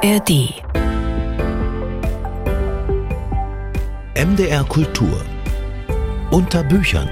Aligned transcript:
ARD. 0.00 0.54
MDR 4.14 4.62
Kultur. 4.68 5.24
Unter 6.30 6.62
Büchern. 6.62 7.08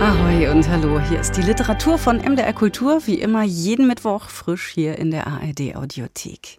Ahoi 0.00 0.48
und 0.48 0.66
hallo, 0.66 0.98
hier 1.00 1.20
ist 1.20 1.36
die 1.36 1.42
Literatur 1.42 1.98
von 1.98 2.16
MDR 2.16 2.54
Kultur, 2.54 3.02
wie 3.04 3.20
immer 3.20 3.42
jeden 3.42 3.86
Mittwoch 3.86 4.30
frisch 4.30 4.68
hier 4.68 4.98
in 4.98 5.10
der 5.10 5.26
ARD 5.26 5.76
Audiothek. 5.76 6.56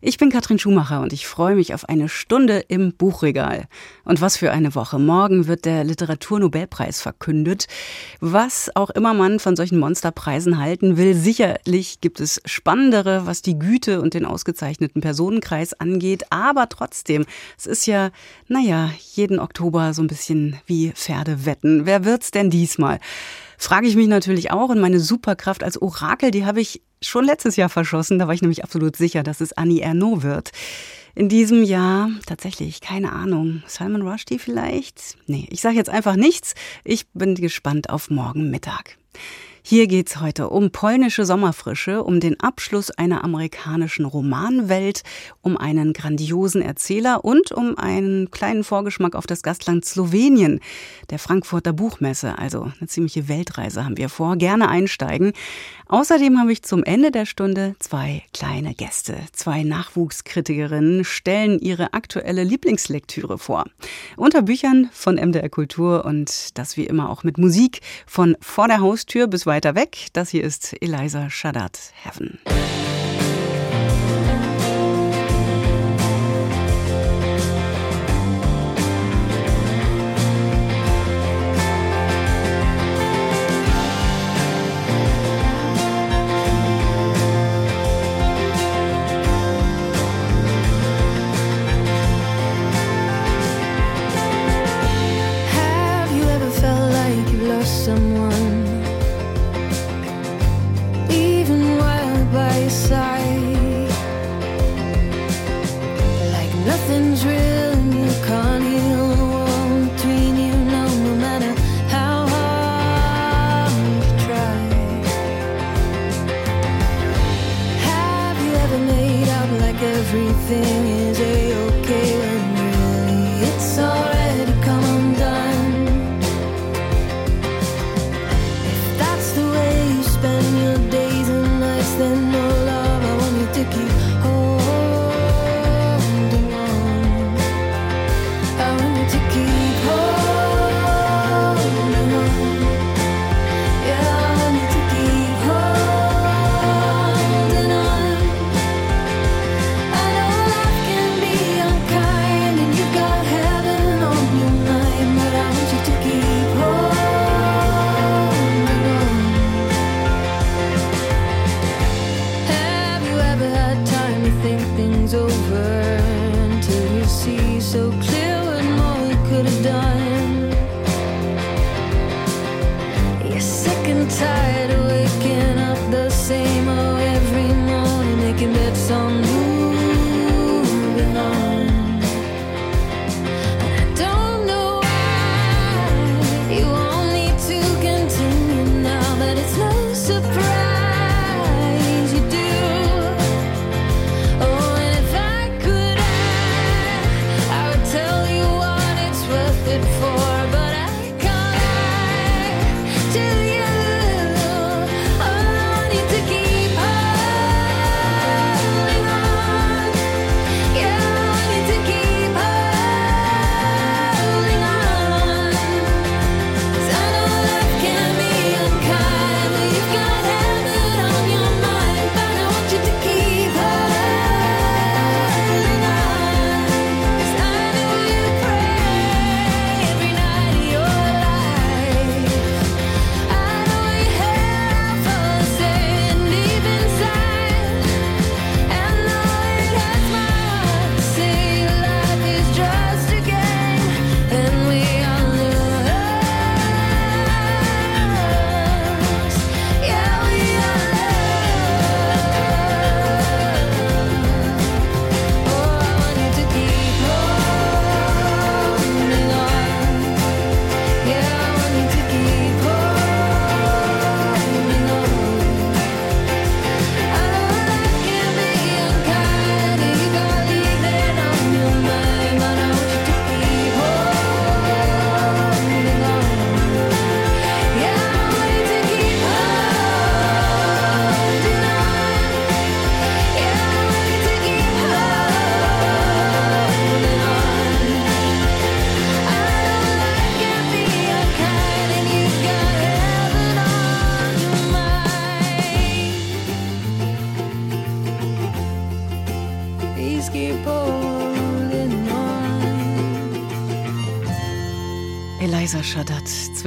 Ich 0.00 0.16
bin 0.16 0.30
Katrin 0.30 0.60
Schumacher 0.60 1.00
und 1.00 1.12
ich 1.12 1.26
freue 1.26 1.56
mich 1.56 1.74
auf 1.74 1.88
eine 1.88 2.08
Stunde 2.08 2.60
im 2.68 2.92
Buchregal. 2.92 3.64
Und 4.04 4.20
was 4.20 4.36
für 4.36 4.52
eine 4.52 4.76
Woche. 4.76 5.00
Morgen 5.00 5.48
wird 5.48 5.64
der 5.64 5.82
Literaturnobelpreis 5.82 7.00
verkündet. 7.00 7.66
Was 8.20 8.70
auch 8.76 8.90
immer 8.90 9.12
man 9.12 9.40
von 9.40 9.56
solchen 9.56 9.80
Monsterpreisen 9.80 10.60
halten 10.60 10.98
will, 10.98 11.16
sicherlich 11.16 12.00
gibt 12.00 12.20
es 12.20 12.40
spannendere, 12.44 13.26
was 13.26 13.42
die 13.42 13.58
Güte 13.58 14.00
und 14.00 14.14
den 14.14 14.24
ausgezeichneten 14.24 15.02
Personenkreis 15.02 15.74
angeht. 15.74 16.26
Aber 16.30 16.68
trotzdem, 16.68 17.26
es 17.58 17.66
ist 17.66 17.86
ja, 17.88 18.12
naja, 18.46 18.92
jeden 19.14 19.40
Oktober 19.40 19.94
so 19.94 20.02
ein 20.02 20.06
bisschen 20.06 20.60
wie 20.66 20.92
Pferde 20.92 21.44
wetten. 21.44 21.86
Wer 21.86 22.04
wird's 22.04 22.30
denn 22.30 22.50
diesmal? 22.50 23.00
Frage 23.58 23.88
ich 23.88 23.96
mich 23.96 24.08
natürlich 24.08 24.50
auch. 24.50 24.70
Und 24.70 24.80
meine 24.80 25.00
Superkraft 25.00 25.62
als 25.62 25.80
Orakel, 25.82 26.30
die 26.30 26.46
habe 26.46 26.60
ich 26.60 26.80
schon 27.02 27.24
letztes 27.24 27.56
Jahr 27.56 27.68
verschossen. 27.68 28.18
Da 28.18 28.26
war 28.26 28.34
ich 28.34 28.42
nämlich 28.42 28.64
absolut 28.64 28.96
sicher, 28.96 29.22
dass 29.22 29.40
es 29.40 29.52
Annie 29.52 29.82
Ernaux 29.82 30.22
wird. 30.22 30.52
In 31.14 31.28
diesem 31.28 31.64
Jahr 31.64 32.10
tatsächlich, 32.26 32.80
keine 32.80 33.12
Ahnung. 33.12 33.62
Salman 33.66 34.02
Rushdie 34.02 34.38
vielleicht? 34.38 35.16
Nee, 35.26 35.48
ich 35.50 35.60
sage 35.60 35.76
jetzt 35.76 35.90
einfach 35.90 36.16
nichts. 36.16 36.54
Ich 36.84 37.08
bin 37.08 37.34
gespannt 37.34 37.90
auf 37.90 38.08
morgen 38.08 38.50
Mittag. 38.50 38.96
Hier 39.70 39.86
geht's 39.86 40.18
heute 40.18 40.48
um 40.48 40.70
polnische 40.70 41.26
Sommerfrische, 41.26 42.02
um 42.02 42.20
den 42.20 42.40
Abschluss 42.40 42.90
einer 42.90 43.22
amerikanischen 43.22 44.06
Romanwelt, 44.06 45.02
um 45.42 45.58
einen 45.58 45.92
grandiosen 45.92 46.62
Erzähler 46.62 47.22
und 47.22 47.52
um 47.52 47.76
einen 47.76 48.30
kleinen 48.30 48.64
Vorgeschmack 48.64 49.14
auf 49.14 49.26
das 49.26 49.42
Gastland 49.42 49.84
Slowenien, 49.84 50.60
der 51.10 51.18
Frankfurter 51.18 51.74
Buchmesse. 51.74 52.38
Also 52.38 52.72
eine 52.80 52.88
ziemliche 52.88 53.28
Weltreise 53.28 53.84
haben 53.84 53.98
wir 53.98 54.08
vor. 54.08 54.36
Gerne 54.36 54.70
einsteigen. 54.70 55.34
Außerdem 55.88 56.38
habe 56.38 56.52
ich 56.52 56.62
zum 56.62 56.84
Ende 56.84 57.10
der 57.10 57.24
Stunde 57.24 57.74
zwei 57.78 58.22
kleine 58.34 58.74
Gäste. 58.74 59.16
Zwei 59.32 59.62
Nachwuchskritikerinnen 59.62 61.02
stellen 61.04 61.58
ihre 61.58 61.94
aktuelle 61.94 62.44
Lieblingslektüre 62.44 63.38
vor. 63.38 63.64
Unter 64.16 64.42
Büchern 64.42 64.90
von 64.92 65.16
MDR 65.16 65.48
Kultur 65.48 66.04
und 66.04 66.58
das 66.58 66.76
wie 66.76 66.84
immer 66.84 67.08
auch 67.08 67.24
mit 67.24 67.38
Musik 67.38 67.80
von 68.06 68.36
vor 68.40 68.68
der 68.68 68.80
Haustür 68.80 69.26
bis 69.28 69.46
weiter 69.46 69.74
weg. 69.74 70.08
Das 70.12 70.28
hier 70.28 70.44
ist 70.44 70.76
Eliza 70.82 71.30
Shadat 71.30 71.78
Heaven. 72.02 72.38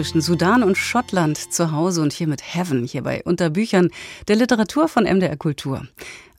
Zwischen 0.02 0.22
Sudan 0.22 0.64
und 0.64 0.80
Schottland 0.80 1.38
zu 1.54 1.72
Hause 1.74 2.02
und 2.02 2.12
hier 2.12 2.26
mit 2.26 2.42
Heaven, 2.42 2.88
hier 2.88 3.04
bei 3.04 3.22
Unterbüchern 3.24 3.92
der 4.28 4.36
Literatur 4.36 4.88
von 4.88 5.04
MDR 5.04 5.38
Kultur. 5.38 5.86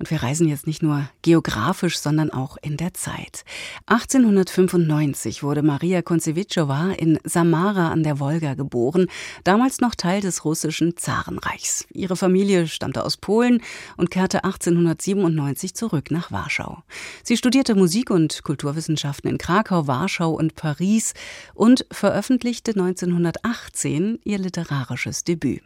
Und 0.03 0.11
wir 0.11 0.25
reisen 0.25 0.49
jetzt 0.49 0.67
nicht 0.67 0.83
nur 0.83 1.09
geografisch, 1.23 1.97
sondern 1.97 2.33
auch 2.33 2.57
in 2.61 2.77
der 2.77 2.93
Zeit. 2.93 3.45
1895 3.87 5.45
wurde 5.45 5.63
Maria 5.63 6.03
Konzewitschowa 6.03 6.91
in 6.91 7.21
Samara 7.23 7.93
an 7.93 8.03
der 8.03 8.19
Wolga 8.19 8.55
geboren, 8.55 9.07
damals 9.45 9.81
noch 9.81 9.95
Teil 9.95 10.21
des 10.21 10.45
russischen 10.45 10.97
Zarenreichs. 10.97 11.87
Ihre 11.93 12.17
Familie 12.17 12.67
stammte 12.67 13.05
aus 13.05 13.17
Polen 13.17 13.63
und 13.97 14.11
kehrte 14.11 14.43
1897 14.43 15.77
zurück 15.77 16.11
nach 16.11 16.33
Warschau. 16.33 16.83
Sie 17.23 17.37
studierte 17.37 17.77
Musik 17.77 18.11
und 18.11 18.43
Kulturwissenschaften 18.43 19.31
in 19.31 19.39
Krakau, 19.39 19.87
Warschau 19.87 20.33
und 20.33 20.57
Paris 20.57 21.15
und 21.55 21.87
veröffentlichte 21.93 22.73
1918 22.73 24.19
ihr 24.25 24.39
literarisches 24.39 25.23
Debüt. 25.23 25.63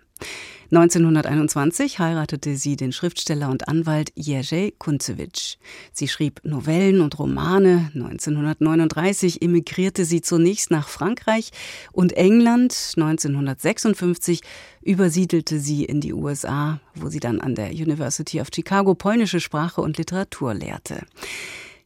1921 0.70 2.00
heiratete 2.00 2.56
sie 2.56 2.74
den 2.74 2.92
Schriftsteller 2.92 3.50
und 3.50 3.68
Anwalt 3.68 4.10
Jerzy 4.16 4.74
Kunzewitsch. 4.78 5.56
Sie 5.92 6.08
schrieb 6.08 6.40
Novellen 6.44 7.00
und 7.00 7.18
Romane. 7.18 7.90
1939 7.94 9.42
emigrierte 9.42 10.04
sie 10.04 10.22
zunächst 10.22 10.72
nach 10.72 10.88
Frankreich 10.88 11.50
und 11.92 12.12
England. 12.14 12.94
1956 12.96 14.40
übersiedelte 14.82 15.60
sie 15.60 15.84
in 15.84 16.00
die 16.00 16.12
USA, 16.12 16.80
wo 16.94 17.08
sie 17.08 17.20
dann 17.20 17.40
an 17.40 17.54
der 17.54 17.70
University 17.70 18.40
of 18.40 18.48
Chicago 18.52 18.94
polnische 18.94 19.40
Sprache 19.40 19.80
und 19.80 19.98
Literatur 19.98 20.54
lehrte. 20.54 21.06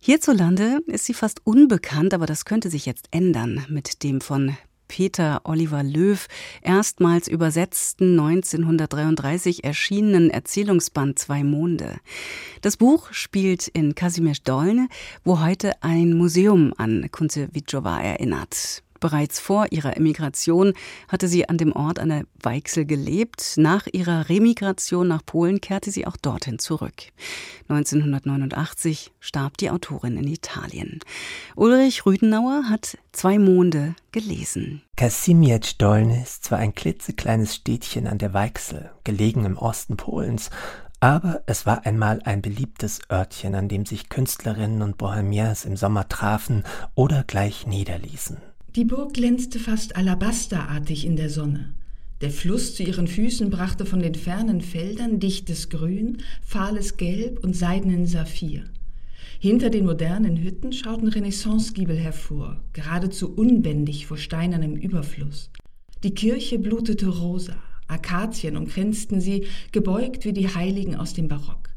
Hierzulande 0.03 0.81
ist 0.87 1.05
sie 1.05 1.13
fast 1.13 1.43
unbekannt, 1.45 2.15
aber 2.15 2.25
das 2.25 2.47
könnte 2.47 2.71
sich 2.71 2.87
jetzt 2.87 3.09
ändern 3.11 3.67
mit 3.69 4.03
dem 4.03 4.23
von 4.23 4.57
Peter 4.91 5.41
Oliver 5.45 5.85
Löw 5.85 6.27
erstmals 6.63 7.29
übersetzten 7.29 8.19
1933 8.19 9.63
erschienenen 9.63 10.31
Erzählungsband 10.31 11.17
Zwei 11.17 11.45
Monde. 11.45 11.99
Das 12.61 12.77
Buch 12.77 13.13
spielt 13.13 13.69
in 13.69 13.95
Kazimierz 13.95 14.43
Dolne, 14.43 14.89
wo 15.23 15.41
heute 15.41 15.81
ein 15.81 16.15
Museum 16.15 16.75
an 16.77 17.09
Kunzewitschowa 17.13 18.01
erinnert. 18.01 18.83
Bereits 19.01 19.41
vor 19.41 19.67
ihrer 19.71 19.97
Emigration 19.97 20.75
hatte 21.09 21.27
sie 21.27 21.49
an 21.49 21.59
dem 21.59 21.73
Ort 21.73 21.99
an 21.99 22.11
der 22.11 22.25
Weichsel 22.43 22.85
gelebt. 22.85 23.55
Nach 23.57 23.87
ihrer 23.91 24.29
Remigration 24.29 25.09
nach 25.09 25.25
Polen 25.25 25.61
kehrte 25.61 25.91
sie 25.91 26.07
auch 26.07 26.17
dorthin 26.17 26.59
zurück. 26.59 27.05
1989 27.69 29.13
starb 29.19 29.57
die 29.57 29.71
Autorin 29.71 30.17
in 30.17 30.29
Italien. 30.29 31.01
Ulrich 31.57 32.05
Rüdenauer 32.07 32.65
hat 32.69 32.99
Zwei 33.13 33.39
Monde 33.39 33.97
gelesen. 34.13 34.83
Kasimiec 34.97 35.79
Dolny 35.79 36.23
ist 36.23 36.45
zwar 36.45 36.59
ein 36.59 36.75
klitzekleines 36.75 37.57
Städtchen 37.57 38.07
an 38.07 38.19
der 38.19 38.35
Weichsel, 38.35 38.91
gelegen 39.03 39.45
im 39.45 39.59
Osten 39.59 39.97
Polens, 39.97 40.51
aber 41.01 41.43
es 41.47 41.67
war 41.67 41.87
einmal 41.87 42.21
ein 42.25 42.43
beliebtes 42.43 43.01
Örtchen, 43.11 43.55
an 43.55 43.69
dem 43.69 43.87
sich 43.87 44.11
Künstlerinnen 44.11 44.83
und 44.83 44.99
Bohemiens 44.99 45.65
im 45.65 45.77
Sommer 45.77 46.09
trafen 46.09 46.65
oder 46.95 47.25
gleich 47.27 47.67
niederließen. 47.67 48.37
Die 48.77 48.85
Burg 48.85 49.15
glänzte 49.15 49.59
fast 49.59 49.97
alabasterartig 49.97 51.05
in 51.05 51.17
der 51.17 51.29
Sonne. 51.29 51.75
Der 52.21 52.31
Fluss 52.31 52.77
zu 52.77 52.85
ihren 52.85 53.09
Füßen 53.09 53.51
brachte 53.51 53.85
von 53.85 53.99
den 53.99 54.15
fernen 54.15 54.61
Feldern 54.61 55.19
dichtes 55.19 55.71
Grün, 55.71 56.19
fahles 56.41 56.97
Gelb 56.97 57.43
und 57.43 57.57
seidenen 57.57 58.07
Saphir. 58.07 58.63
Hinter 59.41 59.71
den 59.71 59.87
modernen 59.87 60.37
Hütten 60.37 60.73
schauten 60.73 61.09
Renaissancegiebel 61.09 61.97
hervor, 61.97 62.63
geradezu 62.73 63.35
unbändig 63.35 64.07
vor 64.07 64.19
steinernem 64.19 64.77
Überfluss. 64.77 65.51
Die 66.05 66.15
Kirche 66.15 66.61
blutete 66.61 67.09
rosa, 67.09 67.57
Akazien 67.89 68.57
umkränzten 68.57 69.21
sie, 69.21 69.47
gebeugt 69.73 70.25
wie 70.25 70.33
die 70.33 70.55
Heiligen 70.55 70.95
aus 70.95 71.13
dem 71.13 71.27
Barock. 71.27 71.71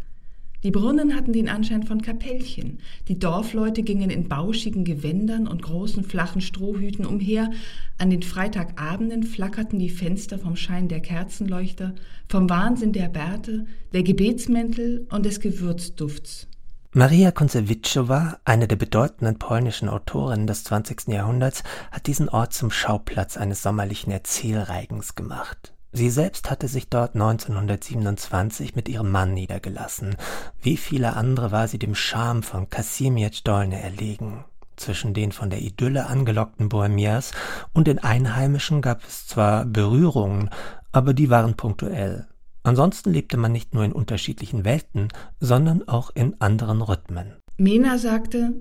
Die 0.63 0.71
Brunnen 0.71 1.13
hatten 1.13 1.33
den 1.33 1.49
Anschein 1.49 1.83
von 1.83 2.01
Kapellchen. 2.01 2.79
Die 3.09 3.19
Dorfleute 3.19 3.83
gingen 3.83 4.09
in 4.09 4.29
bauschigen 4.29 4.85
Gewändern 4.85 5.45
und 5.45 5.61
großen 5.61 6.05
flachen 6.05 6.39
Strohhüten 6.39 7.05
umher. 7.05 7.51
An 7.97 8.09
den 8.09 8.23
Freitagabenden 8.23 9.23
flackerten 9.23 9.77
die 9.77 9.89
Fenster 9.89 10.39
vom 10.39 10.55
Schein 10.55 10.87
der 10.87 11.01
Kerzenleuchter, 11.01 11.93
vom 12.29 12.49
Wahnsinn 12.49 12.93
der 12.93 13.09
Bärte, 13.09 13.65
der 13.91 14.03
Gebetsmäntel 14.03 15.05
und 15.11 15.25
des 15.25 15.41
Gewürzdufts. 15.41 16.47
Maria 16.95 17.31
Konzewitschowa, 17.31 18.37
eine 18.45 18.67
der 18.67 18.75
bedeutenden 18.75 19.39
polnischen 19.39 19.89
Autorinnen 19.89 20.47
des 20.47 20.63
20. 20.63 21.07
Jahrhunderts, 21.07 21.63
hat 21.91 22.07
diesen 22.07 22.29
Ort 22.29 22.53
zum 22.53 22.71
Schauplatz 22.71 23.35
eines 23.35 23.63
sommerlichen 23.63 24.11
Erzählreigens 24.11 25.15
gemacht. 25.15 25.72
Sie 25.95 26.09
selbst 26.09 26.49
hatte 26.49 26.67
sich 26.67 26.89
dort 26.89 27.13
1927 27.13 28.75
mit 28.75 28.89
ihrem 28.89 29.11
Mann 29.11 29.35
niedergelassen. 29.35 30.15
Wie 30.59 30.75
viele 30.75 31.15
andere 31.15 31.51
war 31.51 31.67
sie 31.67 31.77
dem 31.77 31.93
Charme 31.93 32.41
von 32.41 32.67
Kasimiec 32.67 33.43
Dolne 33.43 33.79
erlegen. 33.79 34.43
Zwischen 34.75 35.13
den 35.13 35.31
von 35.31 35.51
der 35.51 35.61
Idylle 35.61 36.07
angelockten 36.07 36.67
Bohemiers 36.67 37.31
und 37.73 37.85
den 37.85 37.99
Einheimischen 37.99 38.81
gab 38.81 39.03
es 39.05 39.27
zwar 39.27 39.65
Berührungen, 39.65 40.49
aber 40.91 41.13
die 41.13 41.29
waren 41.29 41.53
punktuell. 41.53 42.27
Ansonsten 42.63 43.11
lebte 43.11 43.37
man 43.37 43.51
nicht 43.51 43.75
nur 43.75 43.83
in 43.83 43.91
unterschiedlichen 43.91 44.65
Welten, 44.65 45.09
sondern 45.39 45.87
auch 45.87 46.09
in 46.15 46.41
anderen 46.41 46.81
Rhythmen. 46.81 47.33
Mena 47.57 47.99
sagte, 47.99 48.53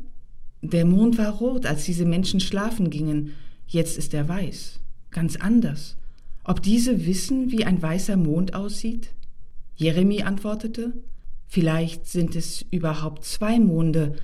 der 0.60 0.84
Mond 0.84 1.16
war 1.16 1.30
rot, 1.30 1.64
als 1.64 1.84
diese 1.84 2.04
Menschen 2.04 2.40
schlafen 2.40 2.90
gingen, 2.90 3.32
jetzt 3.66 3.96
ist 3.96 4.12
er 4.12 4.28
weiß, 4.28 4.80
ganz 5.10 5.36
anders. 5.36 5.96
Ob 6.44 6.62
diese 6.62 7.06
wissen, 7.06 7.50
wie 7.50 7.64
ein 7.64 7.80
weißer 7.80 8.16
Mond 8.16 8.54
aussieht? 8.54 9.10
Jeremy 9.76 10.22
antwortete, 10.22 10.92
vielleicht 11.46 12.06
sind 12.06 12.34
es 12.34 12.62
überhaupt 12.70 13.24
zwei 13.24 13.58
Monde, 13.58 14.16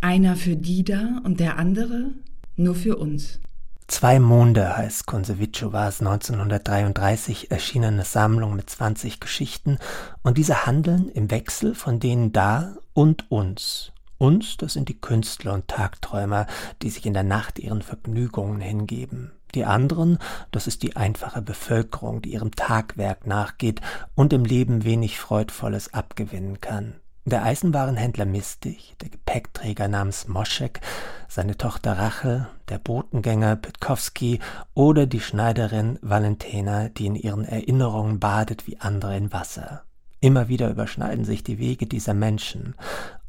einer 0.00 0.36
für 0.36 0.56
die 0.56 0.84
da 0.84 1.20
und 1.24 1.40
der 1.40 1.58
andere 1.58 2.12
nur 2.56 2.74
für 2.74 2.96
uns. 2.96 3.40
Zwei 3.86 4.18
Monde 4.20 4.76
heißt 4.76 5.06
Konsewitschowas 5.06 6.00
1933 6.00 7.50
erschienene 7.50 8.04
Sammlung 8.04 8.54
mit 8.54 8.68
20 8.68 9.18
Geschichten 9.18 9.78
und 10.22 10.36
diese 10.36 10.66
handeln 10.66 11.08
im 11.08 11.30
Wechsel 11.30 11.74
von 11.74 11.98
denen 11.98 12.32
da 12.32 12.76
und 12.92 13.30
uns. 13.30 13.92
Uns, 14.18 14.56
das 14.56 14.74
sind 14.74 14.88
die 14.88 15.00
Künstler 15.00 15.54
und 15.54 15.68
Tagträumer, 15.68 16.46
die 16.82 16.90
sich 16.90 17.06
in 17.06 17.14
der 17.14 17.22
Nacht 17.22 17.58
ihren 17.58 17.82
Vergnügungen 17.82 18.60
hingeben. 18.60 19.32
Die 19.54 19.64
anderen, 19.64 20.18
das 20.50 20.66
ist 20.66 20.82
die 20.82 20.96
einfache 20.96 21.42
Bevölkerung, 21.42 22.22
die 22.22 22.32
ihrem 22.32 22.52
Tagwerk 22.52 23.26
nachgeht 23.26 23.80
und 24.14 24.32
im 24.32 24.44
Leben 24.44 24.84
wenig 24.84 25.18
Freudvolles 25.18 25.94
abgewinnen 25.94 26.60
kann. 26.60 26.94
Der 27.24 27.42
Eisenwarenhändler 27.42 28.24
Mistig, 28.24 28.96
der 29.02 29.10
Gepäckträger 29.10 29.86
namens 29.86 30.28
Moschek, 30.28 30.80
seine 31.28 31.58
Tochter 31.58 31.98
Rachel, 31.98 32.48
der 32.70 32.78
Botengänger 32.78 33.56
Pitkowski 33.56 34.40
oder 34.72 35.06
die 35.06 35.20
Schneiderin 35.20 35.98
Valentina, 36.00 36.88
die 36.88 37.04
in 37.04 37.16
ihren 37.16 37.44
Erinnerungen 37.44 38.18
badet 38.18 38.66
wie 38.66 38.80
andere 38.80 39.16
in 39.16 39.30
Wasser. 39.30 39.82
Immer 40.20 40.48
wieder 40.48 40.70
überschneiden 40.70 41.24
sich 41.24 41.44
die 41.44 41.58
Wege 41.58 41.86
dieser 41.86 42.14
Menschen. 42.14 42.74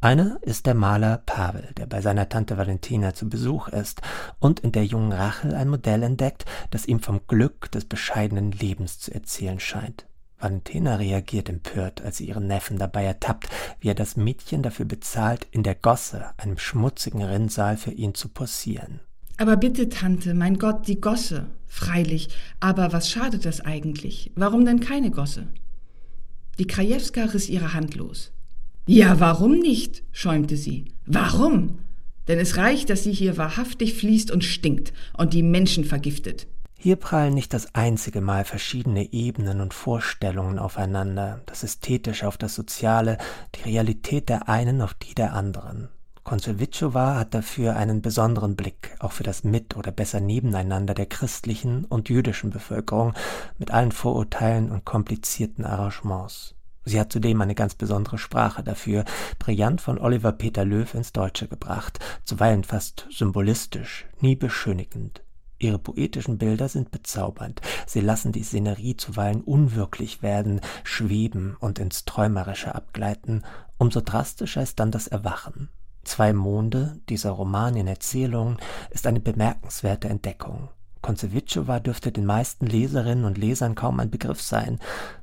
Einer 0.01 0.39
ist 0.43 0.65
der 0.65 0.75
Maler 0.75 1.17
Pavel, 1.25 1.73
der 1.75 1.85
bei 1.85 1.99
seiner 1.99 2.29
Tante 2.29 2.57
Valentina 2.57 3.13
zu 3.13 3.27
Besuch 3.27 3.67
ist 3.67 4.01
und 4.39 4.61
in 4.61 4.71
der 4.71 4.85
jungen 4.85 5.11
Rachel 5.11 5.53
ein 5.53 5.67
Modell 5.67 6.03
entdeckt, 6.03 6.45
das 6.71 6.85
ihm 6.85 7.01
vom 7.01 7.19
Glück 7.27 7.69
des 7.71 7.83
bescheidenen 7.83 8.53
Lebens 8.53 8.99
zu 8.99 9.13
erzählen 9.13 9.59
scheint. 9.59 10.05
Valentina 10.39 10.95
reagiert 10.95 11.49
empört, 11.49 12.01
als 12.01 12.15
sie 12.15 12.29
ihren 12.29 12.47
Neffen 12.47 12.77
dabei 12.77 13.03
ertappt, 13.03 13.49
wie 13.81 13.89
er 13.89 13.95
das 13.95 14.15
Mädchen 14.15 14.63
dafür 14.63 14.85
bezahlt, 14.85 15.47
in 15.51 15.63
der 15.63 15.75
Gosse, 15.75 16.27
einem 16.37 16.57
schmutzigen 16.57 17.21
Rinnsal, 17.21 17.75
für 17.75 17.91
ihn 17.91 18.15
zu 18.15 18.29
posieren. 18.29 19.01
Aber 19.35 19.57
bitte, 19.57 19.89
Tante, 19.89 20.33
mein 20.33 20.59
Gott, 20.59 20.87
die 20.87 21.01
Gosse. 21.01 21.47
Freilich, 21.67 22.29
aber 22.61 22.93
was 22.93 23.09
schadet 23.09 23.43
das 23.43 23.59
eigentlich? 23.59 24.31
Warum 24.35 24.63
denn 24.63 24.79
keine 24.79 25.11
Gosse? 25.11 25.47
Die 26.57 26.67
Krajewska 26.67 27.25
riss 27.25 27.49
ihre 27.49 27.73
Hand 27.73 27.95
los. 27.95 28.31
Ja, 28.91 29.19
warum 29.19 29.59
nicht? 29.59 30.01
schäumte 30.11 30.57
sie. 30.57 30.85
Warum? 31.05 31.77
Denn 32.27 32.39
es 32.39 32.57
reicht, 32.57 32.89
dass 32.89 33.03
sie 33.03 33.13
hier 33.13 33.37
wahrhaftig 33.37 33.93
fließt 33.93 34.31
und 34.31 34.43
stinkt 34.43 34.93
und 35.15 35.35
die 35.35 35.43
Menschen 35.43 35.85
vergiftet. 35.85 36.47
Hier 36.75 36.95
prallen 36.95 37.35
nicht 37.35 37.53
das 37.53 37.75
einzige 37.75 38.19
Mal 38.19 38.45
verschiedene 38.45 39.13
Ebenen 39.13 39.61
und 39.61 39.75
Vorstellungen 39.75 40.57
aufeinander, 40.57 41.43
das 41.45 41.61
Ästhetische 41.61 42.27
auf 42.27 42.39
das 42.39 42.55
Soziale, 42.55 43.19
die 43.53 43.69
Realität 43.69 44.27
der 44.27 44.49
einen 44.49 44.81
auf 44.81 44.95
die 44.95 45.13
der 45.13 45.33
anderen. 45.33 45.89
Konselwitschowa 46.23 47.13
hat 47.13 47.35
dafür 47.35 47.75
einen 47.75 48.01
besonderen 48.01 48.55
Blick, 48.55 48.95
auch 48.97 49.11
für 49.11 49.23
das 49.23 49.43
Mit- 49.43 49.77
oder 49.77 49.91
besser 49.91 50.19
Nebeneinander 50.19 50.95
der 50.95 51.05
christlichen 51.05 51.85
und 51.85 52.09
jüdischen 52.09 52.49
Bevölkerung 52.49 53.13
mit 53.59 53.69
allen 53.69 53.91
Vorurteilen 53.91 54.71
und 54.71 54.83
komplizierten 54.83 55.63
Arrangements. 55.63 56.55
Sie 56.85 56.99
hat 56.99 57.11
zudem 57.11 57.41
eine 57.41 57.55
ganz 57.55 57.75
besondere 57.75 58.17
Sprache 58.17 58.63
dafür, 58.63 59.05
brillant 59.37 59.81
von 59.81 59.99
Oliver 59.99 60.31
Peter 60.31 60.65
Löw 60.65 60.93
ins 60.93 61.11
Deutsche 61.11 61.47
gebracht, 61.47 61.99
zuweilen 62.23 62.63
fast 62.63 63.07
symbolistisch, 63.11 64.07
nie 64.19 64.35
beschönigend. 64.35 65.23
Ihre 65.59 65.77
poetischen 65.77 66.37
Bilder 66.37 66.69
sind 66.69 66.89
bezaubernd. 66.89 67.61
Sie 67.85 67.99
lassen 67.99 68.31
die 68.31 68.43
Szenerie 68.43 68.95
zuweilen 68.95 69.41
unwirklich 69.41 70.21
werden, 70.21 70.61
schweben 70.85 71.57
und 71.59 71.79
ins 71.79 72.05
Träumerische 72.05 72.73
abgleiten. 72.73 73.43
Umso 73.77 73.99
drastischer 73.99 74.63
ist 74.63 74.79
dann 74.79 74.91
das 74.91 75.07
Erwachen. 75.07 75.69
Zwei 76.05 76.31
Monde, 76.31 76.99
dieser 77.09 77.31
Roman 77.31 77.75
in 77.75 77.87
Erzählungen, 77.87 78.57
ist 78.89 79.05
eine 79.05 79.19
bemerkenswerte 79.19 80.07
Entdeckung. 80.07 80.69
Konzewitschowa 81.01 81.79
dürfte 81.79 82.11
den 82.11 82.25
meisten 82.25 82.65
Leserinnen 82.65 83.25
und 83.25 83.37
Lesern 83.37 83.75
kaum 83.75 83.99
ein 83.99 84.09
Begriff 84.09 84.41
sein. 84.41 84.79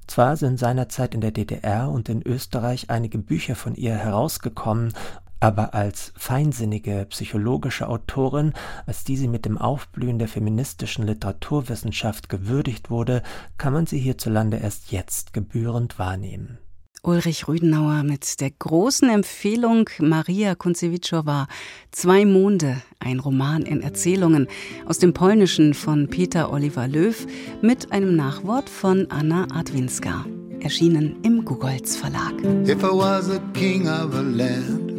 Zwar 0.07 0.37
sind 0.37 0.59
seinerzeit 0.59 1.15
in 1.15 1.21
der 1.21 1.33
DDR 1.33 1.91
und 1.91 2.09
in 2.09 2.23
Österreich 2.23 2.91
einige 2.91 3.19
Bücher 3.19 3.57
von 3.57 3.75
ihr 3.75 3.95
herausgekommen 3.95 4.93
aber 5.41 5.75
als 5.75 6.13
feinsinnige 6.17 7.07
psychologische 7.11 7.89
Autorin, 7.89 8.53
als 8.87 9.05
die 9.05 9.17
sie 9.17 9.29
mit 9.29 9.45
dem 9.45 9.59
Aufblühen 9.59 10.19
der 10.19 10.29
feministischen 10.29 11.07
Literaturwissenschaft 11.07 12.29
gewürdigt 12.29 12.91
wurde, 12.91 13.23
kann 13.59 13.73
man 13.73 13.87
sie 13.87 13.99
hierzulande 13.99 14.57
erst 14.57 14.93
jetzt 14.93 15.33
gebührend 15.33 15.99
wahrnehmen. 15.99 16.59
Ulrich 17.07 17.47
Rüdenauer 17.47 18.03
mit 18.03 18.41
der 18.41 18.51
großen 18.51 19.09
Empfehlung 19.09 19.89
Maria 20.01 20.57
Kunzewitschowa 20.57 21.47
Zwei 21.93 22.25
Monde, 22.25 22.83
ein 22.99 23.21
Roman 23.21 23.63
in 23.63 23.81
Erzählungen 23.81 24.49
aus 24.87 24.99
dem 24.99 25.13
Polnischen 25.15 25.73
von 25.73 26.09
Peter 26.09 26.53
Oliver 26.53 26.89
Löw 26.89 27.25
mit 27.63 27.93
einem 27.93 28.17
Nachwort 28.17 28.69
von 28.69 29.07
Anna 29.09 29.47
Adwinska, 29.55 30.25
erschienen 30.59 31.15
im 31.23 31.45
Gugolz 31.45 31.95
Verlag. 31.95 32.35
If 32.67 32.83
I 32.83 32.91
was 32.91 33.31
a 33.31 33.39
king 33.55 33.87
of 33.87 34.13
a 34.13 34.23
land 34.23 34.93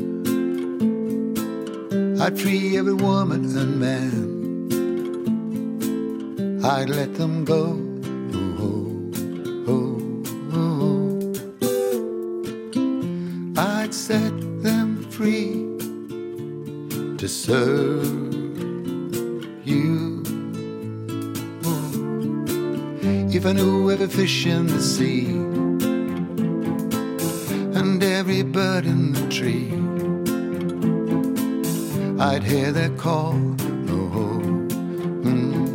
I'd 2.22 2.40
free 2.40 2.78
every 2.78 2.94
woman 2.94 3.54
and 3.58 3.80
man. 3.80 4.38
I'd 6.64 6.90
let 6.90 7.16
them 7.16 7.44
go. 7.44 7.87
I'd 13.88 13.94
set 13.94 14.34
them 14.62 15.02
free 15.10 15.64
to 17.18 17.26
serve 17.26 18.04
you. 19.66 20.22
If 23.32 23.46
I 23.46 23.54
knew 23.54 23.90
every 23.90 24.10
fish 24.10 24.46
in 24.46 24.68
the 24.68 24.82
sea 24.82 25.28
and 27.80 28.04
every 28.04 28.44
bird 28.44 28.86
in 28.86 29.14
the 29.14 29.26
tree. 29.30 29.72
I'd 32.20 32.44
hear 32.44 32.74
their 32.74 32.90
call. 32.98 33.36
Oh, 33.88 34.42
mm-hmm. 35.24 35.66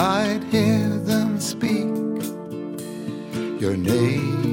I'd 0.00 0.44
hear 0.44 0.88
them 1.10 1.38
speak 1.40 1.92
your 3.60 3.76
name. 3.76 4.51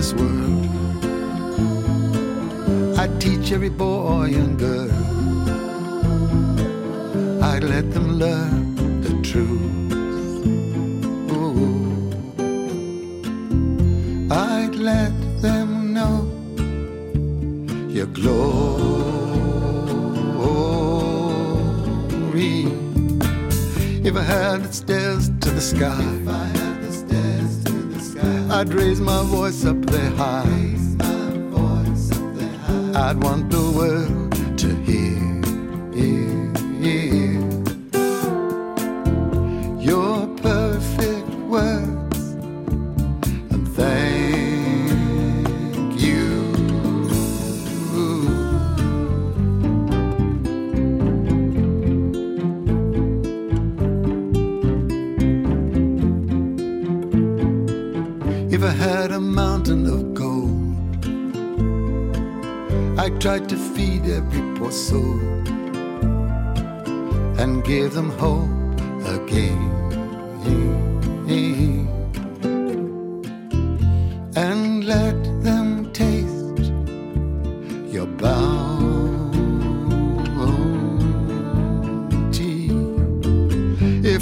This 0.00 0.14
world. 0.14 0.40
Teach 3.20 3.52
every 3.52 3.68
boy 3.68 3.99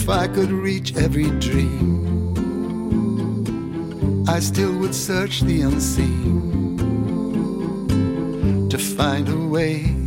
If 0.09 0.15
I 0.15 0.27
could 0.27 0.51
reach 0.51 0.97
every 0.97 1.29
dream, 1.39 2.33
I 4.27 4.41
still 4.41 4.75
would 4.79 4.95
search 4.95 5.43
the 5.43 5.61
unseen 5.61 6.79
to 8.71 8.79
find 8.79 9.29
a 9.29 9.37
way. 9.37 9.98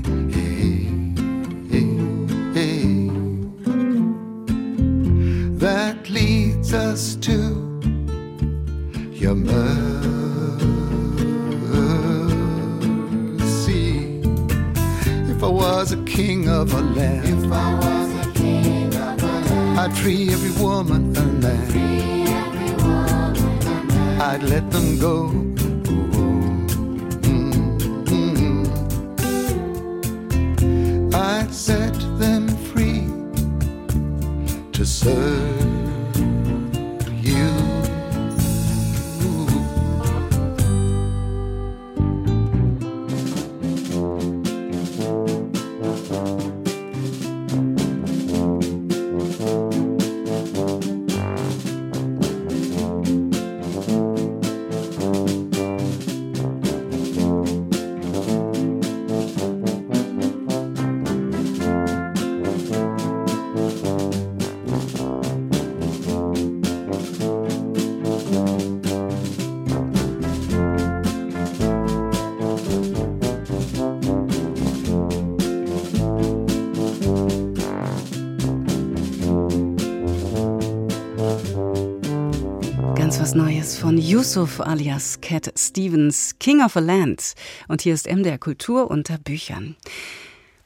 Yusuf 84.11 84.59
alias 84.59 85.21
Cat 85.21 85.53
Stevens, 85.55 86.37
King 86.37 86.61
of 86.61 86.75
a 86.75 86.81
Land. 86.81 87.33
Und 87.69 87.79
hier 87.81 87.93
ist 87.93 88.11
MDR 88.11 88.37
Kultur 88.37 88.91
unter 88.91 89.17
Büchern. 89.17 89.77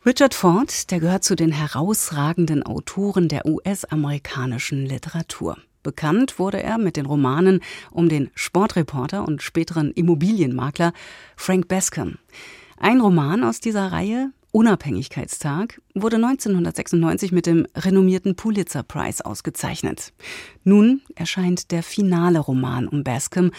Richard 0.04 0.34
Ford, 0.34 0.90
der 0.90 1.00
gehört 1.00 1.24
zu 1.24 1.36
den 1.36 1.52
herausragenden 1.52 2.64
Autoren 2.64 3.28
der 3.28 3.46
US-amerikanischen 3.46 4.88
Literatur. 4.88 5.60
Bekannt 5.84 6.40
wurde 6.40 6.64
er 6.64 6.80
mit 6.80 6.98
den 6.98 7.06
Romanen 7.06 7.62
um 7.92 8.10
den 8.10 8.32
Sportreporter 8.34 9.28
und 9.28 9.44
späteren 9.44 9.92
Immobilienmakler 9.92 10.92
Frank 11.36 11.68
Bascom. 11.68 12.16
Ein 12.78 13.00
Roman 13.00 13.44
aus 13.44 13.60
dieser 13.60 13.92
Reihe, 13.92 14.32
Unabhängigkeitstag 14.56 15.82
wurde 15.96 16.16
1996 16.16 17.34
mit 17.34 17.46
dem 17.46 17.68
renommierten 17.76 18.38
Pulitzer 18.38 18.84
Prize 18.84 19.26
ausgezeichnet. 19.26 20.14
Nun 20.64 21.02
erscheint 21.14 21.72
der 21.72 21.84
finale 21.84 22.40
Roman 22.40 22.88
um 22.88 23.04
Bascom, 23.04 23.52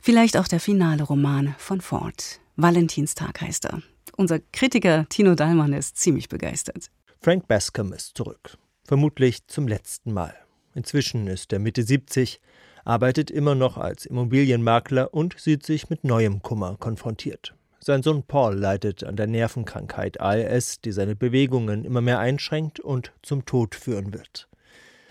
vielleicht 0.00 0.36
auch 0.36 0.46
der 0.46 0.60
finale 0.60 1.02
Roman 1.02 1.54
von 1.56 1.80
Ford. 1.80 2.40
Valentinstag 2.56 3.40
heißt 3.40 3.64
er. 3.64 3.80
Unser 4.18 4.38
Kritiker 4.52 5.06
Tino 5.08 5.34
Dallmann 5.34 5.72
ist 5.72 5.96
ziemlich 5.96 6.28
begeistert. 6.28 6.90
Frank 7.22 7.48
Bascom 7.48 7.94
ist 7.94 8.14
zurück. 8.14 8.58
Vermutlich 8.86 9.46
zum 9.46 9.66
letzten 9.66 10.12
Mal. 10.12 10.34
Inzwischen 10.74 11.26
ist 11.26 11.54
er 11.54 11.58
Mitte 11.58 11.84
70, 11.84 12.38
arbeitet 12.84 13.30
immer 13.30 13.54
noch 13.54 13.78
als 13.78 14.04
Immobilienmakler 14.04 15.14
und 15.14 15.40
sieht 15.40 15.64
sich 15.64 15.88
mit 15.88 16.04
neuem 16.04 16.42
Kummer 16.42 16.76
konfrontiert. 16.78 17.54
Sein 17.86 18.02
Sohn 18.02 18.22
Paul 18.22 18.54
leidet 18.54 19.04
an 19.04 19.14
der 19.14 19.26
Nervenkrankheit 19.26 20.18
ALS, 20.18 20.80
die 20.80 20.90
seine 20.90 21.14
Bewegungen 21.14 21.84
immer 21.84 22.00
mehr 22.00 22.18
einschränkt 22.18 22.80
und 22.80 23.12
zum 23.20 23.44
Tod 23.44 23.74
führen 23.74 24.14
wird. 24.14 24.48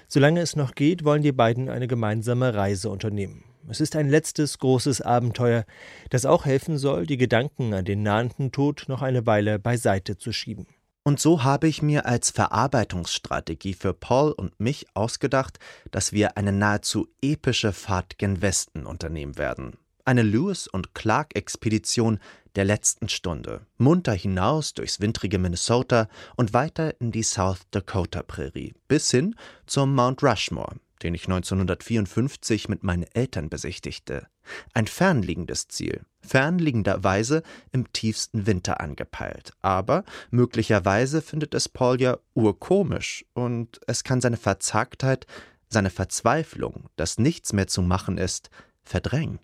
Solange 0.08 0.42
es 0.42 0.56
noch 0.56 0.74
geht, 0.74 1.06
wollen 1.06 1.22
die 1.22 1.34
beiden 1.34 1.70
eine 1.70 1.88
gemeinsame 1.88 2.56
Reise 2.56 2.90
unternehmen. 2.90 3.44
Es 3.70 3.80
ist 3.80 3.96
ein 3.96 4.10
letztes 4.10 4.58
großes 4.58 5.02
Abenteuer, 5.02 5.66
das 6.10 6.26
auch 6.26 6.46
helfen 6.46 6.80
soll, 6.80 7.06
die 7.06 7.18
Gedanken 7.18 7.76
an 7.76 7.86
den 7.86 8.02
nahenden 8.02 8.52
Tod 8.52 8.86
noch 8.88 9.04
eine 9.04 9.28
Weile 9.28 9.60
beiseite 9.60 10.18
zu 10.18 10.32
schieben. 10.32 10.66
Und 11.04 11.20
so 11.20 11.44
habe 11.44 11.68
ich 11.68 11.84
mir 11.84 12.08
als 12.08 12.32
Verarbeitungsstrategie 12.32 13.76
für 13.76 13.94
Paul 13.94 14.32
und 14.32 14.60
mich 14.60 14.88
ausgedacht, 14.96 15.60
dass 15.92 16.12
wir 16.12 16.38
eine 16.38 16.52
nahezu 16.52 17.08
epische 17.22 17.72
Fahrt 17.72 18.18
gen 18.18 18.42
Westen 18.42 18.88
unternehmen 18.88 19.38
werden. 19.38 19.78
Eine 20.06 20.24
Lewis 20.24 20.68
und 20.68 20.94
Clark 20.94 21.34
Expedition 21.34 22.20
der 22.56 22.66
letzten 22.66 23.08
Stunde, 23.08 23.66
munter 23.78 24.12
hinaus 24.12 24.74
durchs 24.74 25.00
wintrige 25.00 25.40
Minnesota 25.40 26.10
und 26.36 26.54
weiter 26.54 27.00
in 27.00 27.14
die 27.14 27.24
South 27.24 27.62
Dakota 27.72 28.22
Prärie, 28.22 28.74
bis 28.90 29.10
hin 29.12 29.34
zum 29.66 29.96
Mount 29.96 30.22
Rushmore, 30.22 30.76
den 31.04 31.16
ich 31.16 31.24
1954 31.24 32.68
mit 32.68 32.84
meinen 32.84 33.06
Eltern 33.14 33.50
besichtigte. 33.50 34.28
Ein 34.74 34.88
fernliegendes 34.88 35.70
Ziel, 35.70 36.02
fernliegenderweise 36.20 37.42
im 37.72 37.92
tiefsten 37.94 38.46
Winter 38.46 38.82
angepeilt. 38.82 39.54
Aber 39.62 40.04
möglicherweise 40.32 41.22
findet 41.22 41.54
es 41.54 41.70
Paul 41.70 42.02
ja 42.02 42.18
urkomisch 42.34 43.26
und 43.34 43.80
es 43.88 44.04
kann 44.04 44.20
seine 44.20 44.38
Verzagtheit, 44.38 45.28
seine 45.70 45.90
Verzweiflung, 45.90 46.90
dass 46.98 47.18
nichts 47.18 47.54
mehr 47.54 47.68
zu 47.68 47.82
machen 47.82 48.18
ist, 48.18 48.50
verdrängen. 48.84 49.40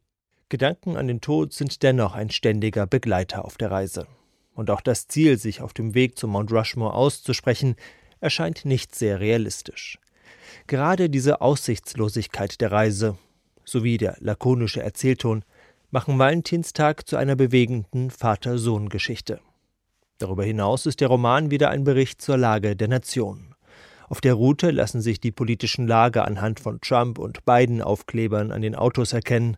Gedanken 0.49 0.97
an 0.97 1.07
den 1.07 1.21
Tod 1.21 1.53
sind 1.53 1.83
dennoch 1.83 2.15
ein 2.15 2.31
ständiger 2.31 2.87
Begleiter 2.87 3.45
auf 3.45 3.57
der 3.57 3.69
Reise. 3.69 4.07
Und 4.55 4.71
auch 4.71 4.81
das 4.81 5.07
Ziel, 5.07 5.37
sich 5.37 5.61
auf 5.61 5.73
dem 5.73 5.93
Weg 5.93 6.17
zum 6.17 6.31
Mount 6.31 6.51
Rushmore 6.51 6.93
auszusprechen, 6.93 7.75
erscheint 8.19 8.65
nicht 8.65 8.95
sehr 8.95 9.19
realistisch. 9.19 9.99
Gerade 10.65 11.09
diese 11.09 11.41
Aussichtslosigkeit 11.41 12.59
der 12.61 12.71
Reise 12.71 13.17
sowie 13.63 13.97
der 13.97 14.17
lakonische 14.19 14.81
Erzählton 14.81 15.45
machen 15.91 16.17
Valentinstag 16.17 17.07
zu 17.07 17.15
einer 17.17 17.35
bewegenden 17.35 18.09
Vater-Sohn-Geschichte. 18.09 19.39
Darüber 20.17 20.43
hinaus 20.43 20.87
ist 20.87 20.99
der 20.99 21.07
Roman 21.07 21.51
wieder 21.51 21.69
ein 21.69 21.83
Bericht 21.83 22.21
zur 22.21 22.37
Lage 22.37 22.75
der 22.75 22.87
Nation. 22.87 23.55
Auf 24.09 24.19
der 24.19 24.33
Route 24.33 24.71
lassen 24.71 25.01
sich 25.01 25.19
die 25.19 25.31
politischen 25.31 25.87
Lager 25.87 26.25
anhand 26.25 26.59
von 26.59 26.81
Trump 26.81 27.19
und 27.19 27.45
Biden 27.45 27.83
Aufklebern 27.83 28.51
an 28.51 28.63
den 28.63 28.75
Autos 28.75 29.13
erkennen, 29.13 29.55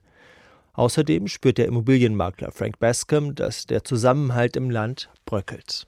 Außerdem 0.73 1.27
spürt 1.27 1.57
der 1.57 1.67
Immobilienmakler 1.67 2.51
Frank 2.51 2.79
Bascom, 2.79 3.35
dass 3.35 3.65
der 3.65 3.83
Zusammenhalt 3.83 4.55
im 4.55 4.69
Land 4.69 5.09
bröckelt. 5.25 5.87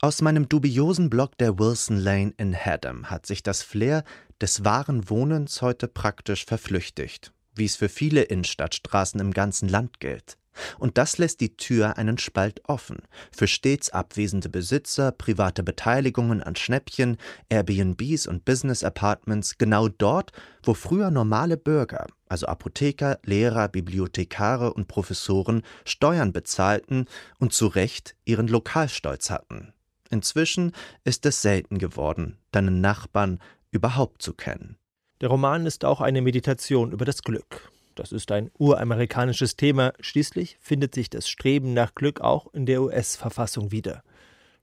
Aus 0.00 0.20
meinem 0.20 0.48
dubiosen 0.48 1.10
Block 1.10 1.38
der 1.38 1.58
Wilson 1.58 1.96
Lane 1.96 2.34
in 2.36 2.54
Haddam 2.56 3.10
hat 3.10 3.26
sich 3.26 3.42
das 3.42 3.62
Flair 3.62 4.04
des 4.40 4.64
wahren 4.64 5.08
Wohnens 5.08 5.62
heute 5.62 5.86
praktisch 5.86 6.44
verflüchtigt, 6.44 7.32
wie 7.54 7.64
es 7.64 7.76
für 7.76 7.88
viele 7.88 8.22
Innenstadtstraßen 8.22 9.20
im 9.20 9.32
ganzen 9.32 9.68
Land 9.68 10.00
gilt. 10.00 10.36
Und 10.78 10.98
das 10.98 11.18
lässt 11.18 11.40
die 11.40 11.56
Tür 11.56 11.96
einen 11.96 12.18
Spalt 12.18 12.60
offen 12.68 12.98
für 13.34 13.46
stets 13.46 13.90
abwesende 13.90 14.48
Besitzer, 14.48 15.12
private 15.12 15.62
Beteiligungen 15.62 16.42
an 16.42 16.56
Schnäppchen, 16.56 17.16
Airbnbs 17.48 18.26
und 18.26 18.44
Business 18.44 18.84
Apartments, 18.84 19.58
genau 19.58 19.88
dort, 19.88 20.32
wo 20.62 20.74
früher 20.74 21.10
normale 21.10 21.56
Bürger, 21.56 22.06
also 22.28 22.46
Apotheker, 22.46 23.18
Lehrer, 23.24 23.68
Bibliothekare 23.68 24.72
und 24.72 24.88
Professoren, 24.88 25.62
Steuern 25.84 26.32
bezahlten 26.32 27.06
und 27.38 27.52
zu 27.52 27.66
Recht 27.66 28.14
ihren 28.24 28.48
Lokalstolz 28.48 29.30
hatten. 29.30 29.72
Inzwischen 30.10 30.72
ist 31.04 31.24
es 31.24 31.40
selten 31.40 31.78
geworden, 31.78 32.38
deinen 32.50 32.80
Nachbarn 32.80 33.40
überhaupt 33.70 34.20
zu 34.20 34.34
kennen. 34.34 34.76
Der 35.22 35.30
Roman 35.30 35.66
ist 35.66 35.84
auch 35.84 36.00
eine 36.00 36.20
Meditation 36.20 36.92
über 36.92 37.04
das 37.04 37.22
Glück. 37.22 37.71
Das 37.94 38.12
ist 38.12 38.32
ein 38.32 38.50
uramerikanisches 38.58 39.56
Thema. 39.56 39.92
Schließlich 40.00 40.56
findet 40.60 40.94
sich 40.94 41.10
das 41.10 41.28
Streben 41.28 41.74
nach 41.74 41.94
Glück 41.94 42.20
auch 42.20 42.52
in 42.54 42.66
der 42.66 42.82
US-Verfassung 42.82 43.70
wieder. 43.70 44.02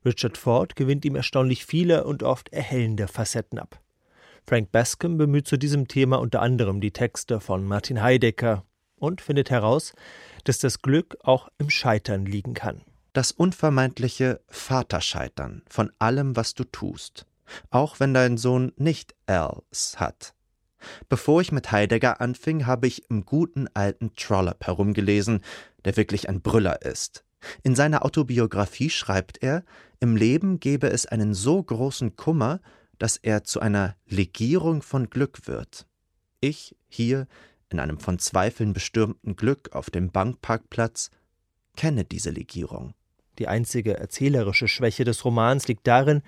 Richard 0.06 0.38
Ford 0.38 0.76
gewinnt 0.76 1.06
ihm 1.06 1.16
erstaunlich 1.16 1.66
viele 1.66 2.06
und 2.06 2.24
oft 2.24 2.50
erhellende 2.50 3.08
Facetten 3.08 3.60
ab. 3.60 3.82
Frank 4.48 4.72
Bascom 4.72 5.18
bemüht 5.18 5.48
zu 5.48 5.58
diesem 5.58 5.88
Thema 5.88 6.18
unter 6.18 6.42
anderem 6.42 6.82
die 6.82 6.92
Texte 6.92 7.40
von 7.40 7.66
Martin 7.66 8.02
Heidegger 8.02 8.64
und 8.96 9.22
findet 9.22 9.50
heraus, 9.50 9.94
dass 10.44 10.60
das 10.60 10.82
Glück 10.82 11.18
auch 11.24 11.50
im 11.58 11.70
Scheitern 11.70 12.26
liegen 12.26 12.54
kann. 12.54 12.82
Das 13.14 13.32
unvermeidliche 13.32 14.40
Vaterscheitern 14.48 15.64
von 15.70 15.92
allem, 16.00 16.36
was 16.36 16.54
du 16.54 16.64
tust, 16.64 17.26
auch 17.70 18.00
wenn 18.00 18.14
dein 18.14 18.38
Sohn 18.38 18.72
nicht 18.78 19.14
Ls 19.28 20.00
hat, 20.00 20.34
Bevor 21.08 21.42
ich 21.42 21.52
mit 21.52 21.72
Heidegger 21.72 22.22
anfing, 22.22 22.66
habe 22.66 22.88
ich 22.88 23.10
im 23.10 23.26
guten 23.26 23.68
alten 23.74 24.16
Trollope 24.16 24.66
herumgelesen, 24.66 25.42
der 25.86 25.98
wirklich 25.98 26.30
ein 26.30 26.42
Brüller 26.42 26.82
ist. 26.82 27.24
In 27.64 27.76
seiner 27.76 28.06
Autobiografie 28.06 28.90
schreibt 28.90 29.42
er, 29.42 29.64
im 30.00 30.16
Leben 30.16 30.60
gebe 30.60 30.90
es 30.90 31.06
einen 31.06 31.34
so 31.34 31.62
großen 31.62 32.16
Kummer, 32.16 32.60
dass 32.98 33.18
er 33.18 33.44
zu 33.44 33.60
einer 33.60 33.96
Legierung 34.08 34.82
von 34.82 35.10
Glück 35.10 35.48
wird. 35.48 35.88
Ich 36.42 36.76
hier, 36.88 37.28
in 37.70 37.80
einem 37.80 38.00
von 38.00 38.20
Zweifeln 38.20 38.74
bestürmten 38.74 39.36
Glück 39.36 39.74
auf 39.74 39.90
dem 39.90 40.12
Bankparkplatz, 40.12 41.12
kenne 41.76 42.04
diese 42.04 42.32
Legierung. 42.32 42.94
Die 43.38 43.48
einzige 43.48 43.98
erzählerische 43.98 44.68
Schwäche 44.68 45.06
des 45.06 45.24
Romans 45.24 45.68
liegt 45.70 45.88
darin, 45.88 46.22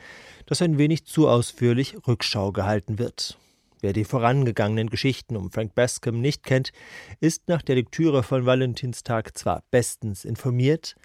dass 0.46 0.62
ein 0.62 0.78
wenig 0.78 1.06
zu 1.06 1.28
ausführlich 1.28 1.96
Rückschau 2.08 2.54
gehalten 2.54 3.00
wird. 3.00 3.38
Wer 3.82 3.94
die 3.94 4.06
vorangegangenen 4.06 4.92
Geschichten 4.92 5.36
um 5.36 5.50
Frank 5.50 5.74
Bascom 5.74 6.22
nicht 6.22 6.44
kennt, 6.44 6.72
ist 7.20 7.48
nach 7.48 7.64
der 7.64 7.76
Lektüre 7.76 8.22
von 8.22 8.46
Valentinstag 8.46 9.36
zwar 9.36 9.64
bestens 9.72 10.24
informiert, 10.24 10.96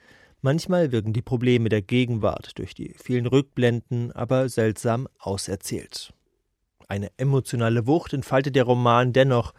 manchmal 0.42 0.92
wirken 0.92 1.14
die 1.14 1.22
Probleme 1.22 1.70
der 1.70 1.80
Gegenwart 1.80 2.58
durch 2.58 2.74
die 2.74 2.94
vielen 3.02 3.26
Rückblenden 3.26 4.12
aber 4.12 4.50
seltsam 4.50 5.08
auserzählt. 5.18 6.12
Eine 6.86 7.10
emotionale 7.16 7.86
Wucht 7.86 8.12
entfaltet 8.12 8.54
der 8.54 8.64
Roman 8.64 9.14
dennoch, 9.14 9.54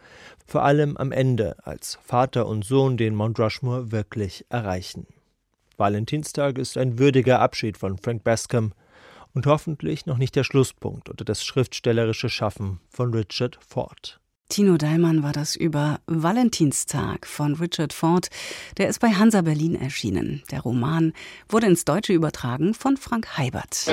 vor 0.46 0.62
allem 0.62 0.96
am 0.96 1.10
Ende, 1.10 1.56
als 1.66 1.98
Vater 2.02 2.46
und 2.46 2.64
Sohn 2.64 2.96
den 2.96 3.16
Mount 3.16 3.38
Rushmore 3.38 3.90
wirklich 3.90 4.46
erreichen. 4.48 5.06
Valentinstag 5.76 6.56
ist 6.56 6.78
ein 6.78 6.98
würdiger 6.98 7.40
Abschied 7.40 7.76
von 7.76 7.98
Frank 7.98 8.24
Bascom, 8.24 8.72
und 9.38 9.46
hoffentlich 9.46 10.04
noch 10.04 10.18
nicht 10.18 10.34
der 10.34 10.42
Schlusspunkt 10.42 11.08
unter 11.08 11.24
das 11.24 11.44
schriftstellerische 11.44 12.28
Schaffen 12.28 12.80
von 12.90 13.14
Richard 13.14 13.56
Ford. 13.64 14.18
Tino 14.48 14.76
Dallmann 14.76 15.22
war 15.22 15.32
das 15.32 15.54
über 15.54 16.00
Valentinstag 16.08 17.24
von 17.24 17.54
Richard 17.54 17.92
Ford. 17.92 18.30
Der 18.78 18.88
ist 18.88 18.98
bei 18.98 19.10
Hansa 19.10 19.42
Berlin 19.42 19.76
erschienen. 19.76 20.42
Der 20.50 20.62
Roman 20.62 21.12
wurde 21.48 21.68
ins 21.68 21.84
Deutsche 21.84 22.14
übertragen 22.14 22.74
von 22.74 22.96
Frank 22.96 23.38
Heibert. 23.38 23.86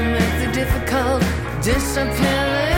To 0.00 0.08
make 0.12 0.46
the 0.46 0.52
difficult. 0.52 1.22
Disappear 1.62 2.69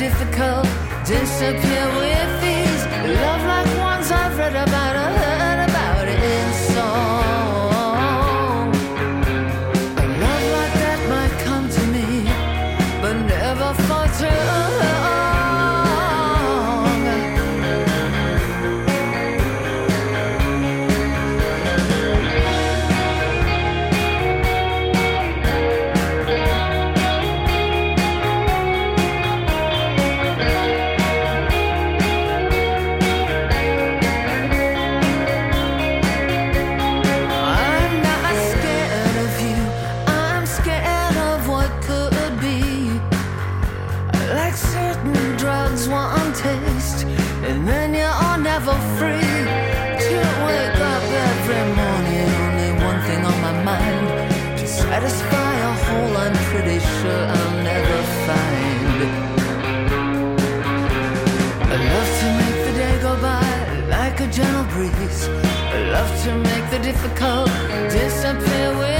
difficult. 0.00 0.66
Disappear 1.04 1.86
with 1.98 2.39
Like 44.50 44.58
certain 44.58 45.36
drugs, 45.36 45.88
one 45.88 46.32
taste, 46.32 47.04
and 47.46 47.68
then 47.68 47.94
you're 47.94 48.38
never 48.38 48.74
free. 48.98 49.44
To 50.04 50.16
wake 50.44 50.80
up 50.92 51.04
every 51.28 51.64
morning, 51.78 52.28
only 52.42 52.70
one 52.84 53.00
thing 53.06 53.22
on 53.24 53.40
my 53.46 53.54
mind 53.62 54.58
to 54.58 54.66
satisfy 54.66 55.52
a 55.70 55.72
hole 55.84 56.16
I'm 56.16 56.36
pretty 56.50 56.80
sure 56.80 57.24
I'll 57.36 57.62
never 57.62 57.98
find. 58.26 58.98
I 61.70 61.76
love 61.92 62.10
to 62.20 62.26
make 62.40 62.60
the 62.66 62.72
day 62.82 62.94
go 63.02 63.12
by 63.22 63.50
like 63.88 64.18
a 64.18 64.26
gentle 64.32 64.64
breeze. 64.74 65.28
I 65.76 65.78
love 65.94 66.10
to 66.24 66.34
make 66.34 66.66
the 66.72 66.80
difficult 66.80 67.50
disappear 67.88 68.76
with 68.76 68.99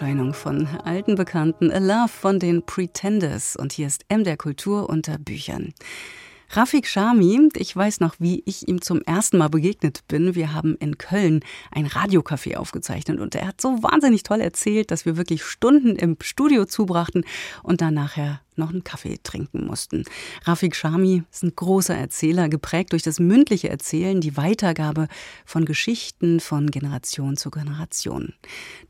Neuerscheinung 0.00 0.32
von 0.32 0.66
alten 0.84 1.14
Bekannten, 1.14 1.70
A 1.70 1.76
Love 1.76 2.08
von 2.08 2.38
den 2.38 2.64
Pretenders. 2.64 3.54
Und 3.54 3.74
hier 3.74 3.86
ist 3.86 4.06
M 4.08 4.24
der 4.24 4.38
Kultur 4.38 4.88
unter 4.88 5.18
Büchern. 5.18 5.74
Rafik 6.52 6.88
Shami, 6.88 7.48
ich 7.54 7.76
weiß 7.76 8.00
noch, 8.00 8.16
wie 8.18 8.42
ich 8.44 8.66
ihm 8.66 8.82
zum 8.82 9.02
ersten 9.02 9.38
Mal 9.38 9.50
begegnet 9.50 10.00
bin. 10.08 10.34
Wir 10.34 10.52
haben 10.52 10.74
in 10.80 10.98
Köln 10.98 11.44
ein 11.70 11.86
Radiocafé 11.86 12.56
aufgezeichnet 12.56 13.20
und 13.20 13.36
er 13.36 13.46
hat 13.46 13.60
so 13.60 13.84
wahnsinnig 13.84 14.24
toll 14.24 14.40
erzählt, 14.40 14.90
dass 14.90 15.06
wir 15.06 15.16
wirklich 15.16 15.44
Stunden 15.44 15.94
im 15.94 16.16
Studio 16.20 16.64
zubrachten 16.64 17.24
und 17.62 17.80
dann 17.80 17.94
nachher 17.94 18.40
noch 18.56 18.70
einen 18.70 18.82
Kaffee 18.82 19.20
trinken 19.22 19.64
mussten. 19.64 20.02
Rafik 20.42 20.74
Shami 20.74 21.22
ist 21.30 21.44
ein 21.44 21.54
großer 21.54 21.94
Erzähler, 21.94 22.48
geprägt 22.48 22.94
durch 22.94 23.04
das 23.04 23.20
mündliche 23.20 23.68
Erzählen, 23.68 24.20
die 24.20 24.36
Weitergabe 24.36 25.06
von 25.44 25.64
Geschichten 25.64 26.40
von 26.40 26.72
Generation 26.72 27.36
zu 27.36 27.52
Generation. 27.52 28.34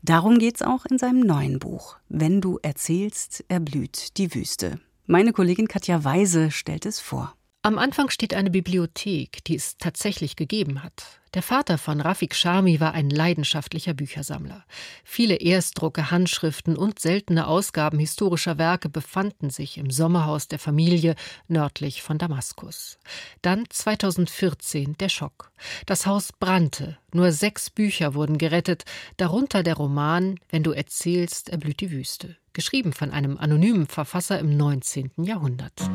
Darum 0.01 0.39
geht's 0.39 0.63
auch 0.63 0.87
in 0.87 0.97
seinem 0.97 1.19
neuen 1.19 1.59
Buch. 1.59 1.97
Wenn 2.09 2.41
du 2.41 2.57
erzählst, 2.63 3.45
erblüht 3.49 4.17
die 4.17 4.33
Wüste. 4.33 4.79
Meine 5.05 5.31
Kollegin 5.31 5.67
Katja 5.67 6.03
Weise 6.03 6.49
stellt 6.49 6.87
es 6.87 6.99
vor. 6.99 7.35
Am 7.63 7.77
Anfang 7.77 8.09
steht 8.09 8.33
eine 8.33 8.49
Bibliothek, 8.49 9.43
die 9.43 9.55
es 9.55 9.77
tatsächlich 9.77 10.35
gegeben 10.35 10.81
hat. 10.81 11.21
Der 11.35 11.43
Vater 11.43 11.77
von 11.77 12.01
Rafik 12.01 12.33
Shami 12.33 12.79
war 12.79 12.95
ein 12.95 13.11
leidenschaftlicher 13.11 13.93
Büchersammler. 13.93 14.65
Viele 15.03 15.35
Erstdrucke, 15.35 16.09
Handschriften 16.09 16.75
und 16.75 16.97
seltene 16.97 17.45
Ausgaben 17.45 17.99
historischer 17.99 18.57
Werke 18.57 18.89
befanden 18.89 19.51
sich 19.51 19.77
im 19.77 19.91
Sommerhaus 19.91 20.47
der 20.47 20.57
Familie 20.57 21.13
nördlich 21.47 22.01
von 22.01 22.17
Damaskus. 22.17 22.97
Dann 23.43 23.65
2014 23.69 24.97
der 24.97 25.09
Schock. 25.09 25.51
Das 25.85 26.07
Haus 26.07 26.33
brannte. 26.33 26.97
Nur 27.13 27.31
sechs 27.31 27.69
Bücher 27.69 28.15
wurden 28.15 28.39
gerettet, 28.39 28.85
darunter 29.17 29.61
der 29.61 29.75
Roman 29.75 30.39
Wenn 30.49 30.63
du 30.63 30.71
erzählst, 30.71 31.49
erblüht 31.49 31.79
die 31.79 31.91
Wüste, 31.91 32.37
geschrieben 32.53 32.93
von 32.93 33.11
einem 33.11 33.37
anonymen 33.37 33.87
Verfasser 33.87 34.39
im 34.39 34.55
19. 34.57 35.11
Jahrhundert. 35.23 35.89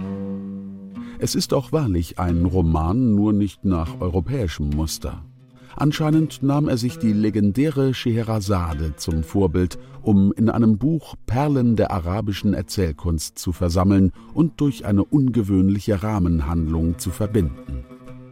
Es 1.19 1.35
ist 1.35 1.55
auch 1.55 1.73
wahrlich 1.73 2.19
ein 2.19 2.45
Roman, 2.45 3.15
nur 3.15 3.33
nicht 3.33 3.65
nach 3.65 4.01
europäischem 4.01 4.71
Muster. 4.71 5.25
Anscheinend 5.79 6.43
nahm 6.43 6.69
er 6.69 6.79
sich 6.79 6.99
die 6.99 7.13
legendäre 7.13 7.93
Scheherazade 7.93 8.97
zum 8.97 9.23
Vorbild, 9.23 9.79
um 10.01 10.33
in 10.33 10.49
einem 10.49 10.79
Buch 10.79 11.17
Perlen 11.27 11.77
der 11.77 11.91
arabischen 11.91 12.55
Erzählkunst 12.55 13.39
zu 13.39 13.53
versammeln 13.53 14.13
und 14.33 14.61
durch 14.61 14.87
eine 14.87 15.05
ungewöhnliche 15.05 16.03
Rahmenhandlung 16.03 16.99
zu 16.99 17.11
verbinden. 17.11 17.85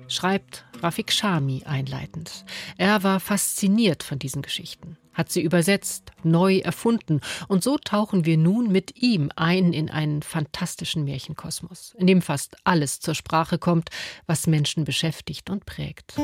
Schreibt 0.09 0.65
Rafik 0.83 1.13
Shami 1.13 1.65
einleitend. 1.65 2.45
Er 2.79 3.03
war 3.03 3.21
fasziniert 3.21 4.03
von 4.03 4.19
diesen 4.19 4.41
Geschichten, 4.41 4.97
hat 5.14 5.31
sie 5.31 5.42
übersetzt, 5.42 6.12
neu 6.22 6.59
erfunden 6.59 7.20
und 7.48 7.64
so 7.64 7.79
tauchen 7.79 8.24
wir 8.24 8.37
nun 8.37 8.70
mit 8.70 9.00
ihm 9.03 9.31
ein 9.37 9.72
in 9.72 9.90
einen 9.90 10.22
fantastischen 10.22 11.05
Märchenkosmos, 11.05 11.94
in 11.98 12.07
dem 12.07 12.22
fast 12.22 12.57
alles 12.64 13.00
zur 13.00 13.14
Sprache 13.14 13.59
kommt, 13.59 13.90
was 14.27 14.46
Menschen 14.46 14.85
beschäftigt 14.85 15.50
und 15.50 15.66
prägt. 15.66 16.14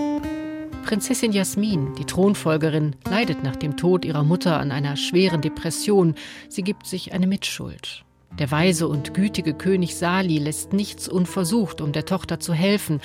Prinzessin 0.85 1.33
Jasmin, 1.33 1.95
die 1.95 2.05
Thronfolgerin, 2.05 2.97
leidet 3.09 3.45
nach 3.45 3.57
dem 3.57 3.77
Tod 3.77 4.05
ihrer 4.05 4.25
Mutter 4.25 4.59
an 4.59 4.73
einer 4.73 4.97
schweren 4.97 5.41
Depression. 5.41 6.15
Sie 6.49 6.63
gibt 6.63 6.87
sich 6.87 7.13
eine 7.13 7.27
Mitschuld. 7.27 8.05
Der 8.39 8.51
weise 8.51 8.89
und 8.89 9.13
gütige 9.13 9.55
König 9.55 9.97
Sali 9.97 10.39
lässt 10.39 10.73
nichts 10.73 11.09
unversucht, 11.09 11.81
um 11.81 11.93
der 11.93 12.07
Tochter 12.07 12.41
zu 12.41 12.55
helfen. 12.55 13.01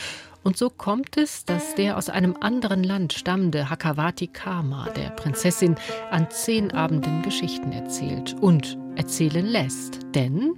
Und 0.45 0.57
so 0.57 0.69
kommt 0.69 1.17
es, 1.17 1.43
dass 1.43 1.73
der 1.73 1.97
aus 1.97 2.07
einem 2.07 2.37
anderen 2.39 2.83
Land 2.83 3.13
stammende 3.13 3.71
Hakawati 3.71 4.27
Kama 4.27 4.87
der 4.91 5.09
Prinzessin 5.09 5.75
an 6.11 6.27
zehn 6.29 6.71
Abenden 6.71 7.23
Geschichten 7.23 7.71
erzählt 7.71 8.35
und 8.39 8.77
erzählen 8.95 9.43
lässt. 9.43 10.01
Denn 10.13 10.53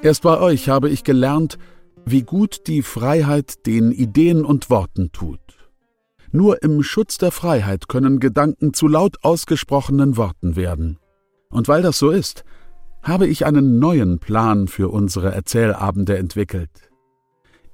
Erst 0.00 0.22
bei 0.22 0.40
euch 0.40 0.70
habe 0.70 0.88
ich 0.88 1.04
gelernt, 1.04 1.58
wie 2.06 2.22
gut 2.22 2.66
die 2.66 2.80
Freiheit 2.80 3.66
den 3.66 3.92
Ideen 3.92 4.42
und 4.42 4.70
Worten 4.70 5.12
tut. 5.12 5.38
Nur 6.32 6.62
im 6.62 6.82
Schutz 6.82 7.18
der 7.18 7.30
Freiheit 7.30 7.88
können 7.88 8.20
Gedanken 8.20 8.72
zu 8.72 8.88
laut 8.88 9.18
ausgesprochenen 9.22 10.16
Worten 10.16 10.56
werden. 10.56 10.98
Und 11.50 11.68
weil 11.68 11.82
das 11.82 11.98
so 11.98 12.08
ist, 12.08 12.44
habe 13.02 13.26
ich 13.26 13.44
einen 13.44 13.78
neuen 13.78 14.18
Plan 14.18 14.66
für 14.66 14.88
unsere 14.88 15.30
Erzählabende 15.30 16.16
entwickelt. 16.16 16.89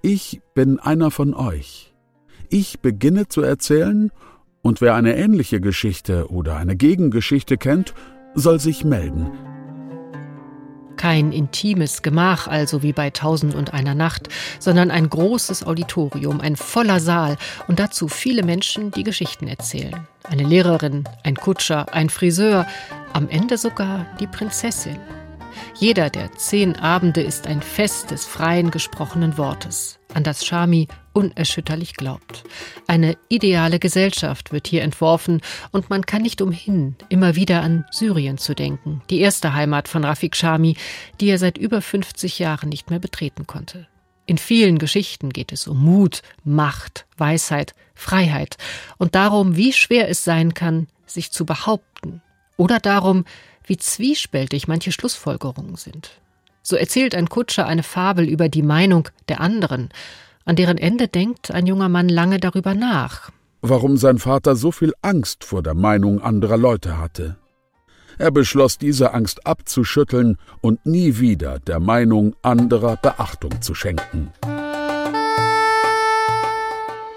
Ich 0.08 0.40
bin 0.54 0.78
einer 0.78 1.10
von 1.10 1.34
euch. 1.34 1.92
Ich 2.48 2.78
beginne 2.78 3.26
zu 3.26 3.42
erzählen, 3.42 4.12
und 4.62 4.80
wer 4.80 4.94
eine 4.94 5.16
ähnliche 5.16 5.60
Geschichte 5.60 6.30
oder 6.30 6.58
eine 6.58 6.76
Gegengeschichte 6.76 7.56
kennt, 7.56 7.92
soll 8.32 8.60
sich 8.60 8.84
melden. 8.84 9.32
Kein 10.96 11.32
intimes 11.32 12.02
Gemach 12.02 12.46
also 12.46 12.84
wie 12.84 12.92
bei 12.92 13.10
Tausend 13.10 13.56
und 13.56 13.74
einer 13.74 13.96
Nacht, 13.96 14.28
sondern 14.60 14.92
ein 14.92 15.10
großes 15.10 15.64
Auditorium, 15.64 16.40
ein 16.40 16.54
voller 16.54 17.00
Saal 17.00 17.36
und 17.66 17.80
dazu 17.80 18.06
viele 18.06 18.44
Menschen, 18.44 18.92
die 18.92 19.02
Geschichten 19.02 19.48
erzählen. 19.48 20.06
Eine 20.22 20.44
Lehrerin, 20.44 21.02
ein 21.24 21.34
Kutscher, 21.34 21.92
ein 21.92 22.10
Friseur, 22.10 22.64
am 23.12 23.28
Ende 23.28 23.58
sogar 23.58 24.06
die 24.20 24.28
Prinzessin. 24.28 25.00
Jeder 25.74 26.10
der 26.10 26.32
zehn 26.32 26.76
Abende 26.76 27.20
ist 27.20 27.46
ein 27.46 27.62
Fest 27.62 28.10
des 28.10 28.24
freien 28.24 28.70
gesprochenen 28.70 29.38
Wortes, 29.38 29.98
an 30.14 30.22
das 30.22 30.44
Shami 30.44 30.88
unerschütterlich 31.12 31.94
glaubt. 31.94 32.44
Eine 32.86 33.16
ideale 33.28 33.78
Gesellschaft 33.78 34.52
wird 34.52 34.66
hier 34.66 34.82
entworfen 34.82 35.40
und 35.72 35.90
man 35.90 36.06
kann 36.06 36.22
nicht 36.22 36.42
umhin, 36.42 36.96
immer 37.08 37.36
wieder 37.36 37.62
an 37.62 37.84
Syrien 37.90 38.38
zu 38.38 38.54
denken, 38.54 39.02
die 39.10 39.20
erste 39.20 39.54
Heimat 39.54 39.88
von 39.88 40.04
Rafik 40.04 40.36
Shami, 40.36 40.76
die 41.20 41.28
er 41.28 41.38
seit 41.38 41.58
über 41.58 41.80
50 41.80 42.38
Jahren 42.38 42.68
nicht 42.68 42.90
mehr 42.90 43.00
betreten 43.00 43.46
konnte. 43.46 43.86
In 44.26 44.38
vielen 44.38 44.78
Geschichten 44.78 45.30
geht 45.30 45.52
es 45.52 45.68
um 45.68 45.82
Mut, 45.82 46.22
Macht, 46.44 47.06
Weisheit, 47.16 47.74
Freiheit 47.94 48.56
und 48.98 49.14
darum, 49.14 49.56
wie 49.56 49.72
schwer 49.72 50.08
es 50.08 50.24
sein 50.24 50.52
kann, 50.52 50.88
sich 51.06 51.30
zu 51.30 51.46
behaupten 51.46 52.22
oder 52.56 52.80
darum, 52.80 53.24
wie 53.66 53.76
zwiespältig 53.76 54.68
manche 54.68 54.92
Schlussfolgerungen 54.92 55.76
sind. 55.76 56.10
So 56.62 56.76
erzählt 56.76 57.14
ein 57.14 57.28
Kutscher 57.28 57.66
eine 57.66 57.82
Fabel 57.82 58.28
über 58.28 58.48
die 58.48 58.62
Meinung 58.62 59.08
der 59.28 59.40
anderen, 59.40 59.90
an 60.44 60.56
deren 60.56 60.78
Ende 60.78 61.08
denkt 61.08 61.50
ein 61.50 61.66
junger 61.66 61.88
Mann 61.88 62.08
lange 62.08 62.38
darüber 62.38 62.74
nach. 62.74 63.30
Warum 63.62 63.96
sein 63.96 64.18
Vater 64.18 64.56
so 64.56 64.70
viel 64.72 64.92
Angst 65.02 65.44
vor 65.44 65.62
der 65.62 65.74
Meinung 65.74 66.22
anderer 66.22 66.56
Leute 66.56 66.98
hatte. 66.98 67.36
Er 68.18 68.30
beschloss, 68.30 68.78
diese 68.78 69.12
Angst 69.12 69.46
abzuschütteln 69.46 70.38
und 70.60 70.86
nie 70.86 71.18
wieder 71.18 71.58
der 71.58 71.80
Meinung 71.80 72.34
anderer 72.42 72.96
Beachtung 72.96 73.60
zu 73.60 73.74
schenken. 73.74 74.32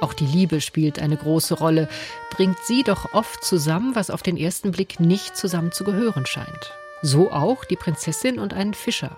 Auch 0.02 0.14
die 0.14 0.26
Liebe 0.26 0.62
spielt 0.62 1.00
eine 1.00 1.18
große 1.18 1.56
Rolle, 1.56 1.90
bringt 2.32 2.60
sie 2.60 2.84
doch 2.84 3.14
oft 3.14 3.44
zusammen, 3.44 3.96
was 3.96 4.10
auf 4.10 4.24
den 4.24 4.38
ersten 4.38 4.72
Blick 4.72 5.00
nicht 5.00 5.36
zusammen 5.36 5.72
zu 5.72 5.84
gehören 5.84 6.26
scheint. 6.26 6.74
So 7.02 7.32
auch 7.32 7.66
die 7.66 7.76
Prinzessin 7.76 8.40
und 8.40 8.54
einen 8.54 8.74
Fischer. 8.74 9.18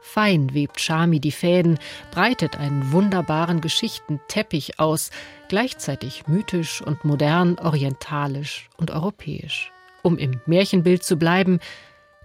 Fein 0.00 0.54
webt 0.54 0.80
Shami 0.80 1.20
die 1.20 1.32
Fäden, 1.32 1.78
breitet 2.10 2.56
einen 2.56 2.92
wunderbaren 2.92 3.60
Geschichtenteppich 3.60 4.78
aus, 4.78 5.10
gleichzeitig 5.48 6.26
mythisch 6.26 6.80
und 6.80 7.04
modern, 7.04 7.58
orientalisch 7.58 8.70
und 8.78 8.90
europäisch. 8.90 9.70
Um 10.02 10.16
im 10.16 10.40
Märchenbild 10.46 11.02
zu 11.02 11.16
bleiben, 11.16 11.60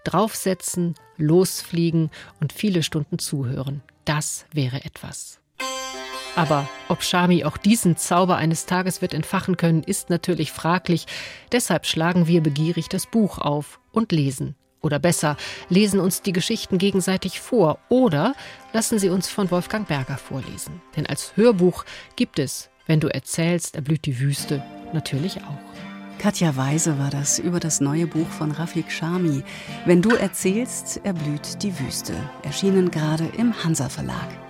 draufsetzen, 0.05 0.95
losfliegen 1.17 2.09
und 2.39 2.53
viele 2.53 2.83
Stunden 2.83 3.19
zuhören. 3.19 3.81
Das 4.05 4.45
wäre 4.53 4.85
etwas. 4.85 5.42
Aber 6.35 6.67
ob 6.89 7.03
Shami 7.03 7.43
auch 7.43 7.57
diesen 7.57 7.95
Zauber 7.95 8.37
eines 8.37 8.65
Tages 8.65 9.01
wird 9.01 9.13
entfachen 9.13 9.55
können, 9.55 9.83
ist 9.83 10.09
natürlich 10.09 10.51
fraglich. 10.51 11.05
Deshalb 11.51 11.85
schlagen 11.85 12.27
wir 12.27 12.41
begierig 12.41 12.89
das 12.89 13.05
Buch 13.05 13.37
auf 13.37 13.79
und 13.91 14.11
lesen. 14.11 14.55
Oder 14.81 14.99
besser, 14.99 15.37
lesen 15.69 15.99
uns 15.99 16.21
die 16.21 16.33
Geschichten 16.33 16.77
gegenseitig 16.77 17.39
vor 17.39 17.79
oder 17.87 18.33
lassen 18.73 18.99
sie 18.99 19.09
uns 19.09 19.29
von 19.29 19.49
Wolfgang 19.49 19.87
Berger 19.87 20.17
vorlesen. 20.17 20.81
Denn 20.97 21.05
als 21.07 21.37
Hörbuch 21.37 21.85
gibt 22.15 22.37
es, 22.39 22.69
wenn 22.85 22.99
du 22.99 23.07
erzählst, 23.07 23.75
erblüht 23.75 24.05
die 24.05 24.19
Wüste, 24.19 24.61
natürlich 24.91 25.37
auch. 25.37 26.19
Katja 26.19 26.55
Weise 26.57 26.99
war 26.99 27.09
das 27.09 27.39
über 27.39 27.59
das 27.59 27.79
neue 27.79 28.07
Buch 28.07 28.27
von 28.27 28.51
Rafik 28.51 28.91
Shami. 28.91 29.43
Wenn 29.85 30.01
du 30.01 30.09
erzählst, 30.09 30.99
erblüht 31.05 31.63
die 31.63 31.79
Wüste. 31.79 32.13
Erschienen 32.43 32.91
gerade 32.91 33.25
im 33.37 33.63
Hansa 33.63 33.87
Verlag. 33.87 34.42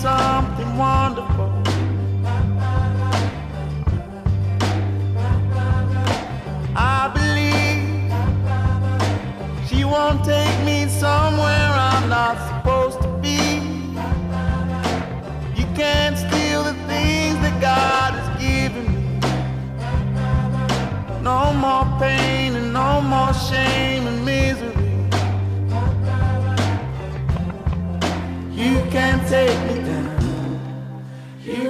Something 0.00 0.76
wonderful. 0.76 1.50
I 6.76 7.08
believe 7.16 8.12
she 9.66 9.84
won't 9.84 10.22
take 10.24 10.64
me 10.64 10.86
somewhere 10.88 11.70
I'm 11.90 12.08
not 12.10 12.36
supposed 12.48 13.00
to 13.02 13.08
be. 13.24 13.60
You 15.58 15.66
can't 15.74 16.18
steal 16.18 16.62
the 16.64 16.74
things 16.86 17.38
that 17.40 17.58
God 17.60 18.12
has 18.18 18.28
given 18.40 18.86
me. 18.94 19.20
No 21.22 21.54
more 21.54 21.86
pain 21.98 22.54
and 22.54 22.72
no 22.72 23.00
more 23.00 23.32
shame 23.32 24.06
and 24.06 24.24
misery. 24.24 24.74
You 28.52 28.74
can't 28.90 29.26
take 29.28 29.58
me 29.68 29.85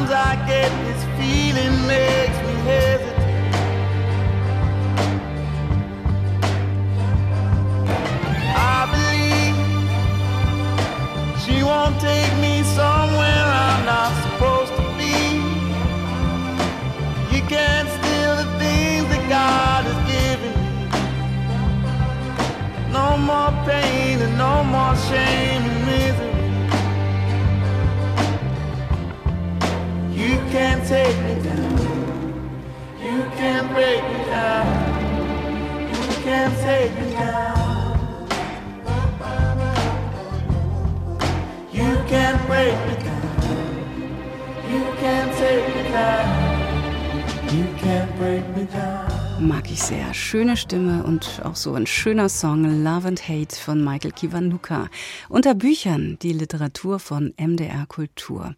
Sometimes 0.00 0.28
I 0.28 0.46
get 0.46 0.70
this 0.86 1.04
feeling 1.18 1.74
makes 1.86 2.38
me 2.46 2.54
hesitate. 2.64 3.52
I 8.56 8.86
believe 8.94 9.56
she 11.42 11.62
won't 11.62 12.00
take 12.00 12.32
me 12.40 12.62
somewhere 12.62 13.44
I'm 13.44 13.84
not 13.84 14.12
supposed 14.24 14.72
to 14.76 14.82
be. 14.96 15.16
You 17.36 17.42
can't 17.42 17.88
steal 17.98 18.36
the 18.36 18.48
things 18.58 19.06
that 19.12 19.24
God 19.28 19.84
has 19.84 20.00
given 20.10 20.52
me. 20.64 20.88
No 22.90 23.18
more 23.18 23.52
pain 23.66 24.22
and 24.22 24.38
no 24.38 24.64
more 24.64 24.96
shame 24.96 25.62
and 25.62 25.86
misery. 25.86 26.29
Can't 30.50 30.84
take 30.88 31.16
me 31.22 31.42
down. 31.44 31.69
Mag 49.40 49.70
ich 49.70 49.82
sehr. 49.82 50.12
Schöne 50.12 50.54
Stimme 50.54 51.02
und 51.02 51.40
auch 51.44 51.56
so 51.56 51.72
ein 51.72 51.86
schöner 51.86 52.28
Song 52.28 52.84
Love 52.84 53.08
and 53.08 53.26
Hate 53.26 53.56
von 53.56 53.82
Michael 53.82 54.12
Kiwanuka. 54.12 54.90
Unter 55.30 55.54
Büchern 55.54 56.18
die 56.20 56.34
Literatur 56.34 56.98
von 56.98 57.32
MDR 57.38 57.86
Kultur. 57.86 58.54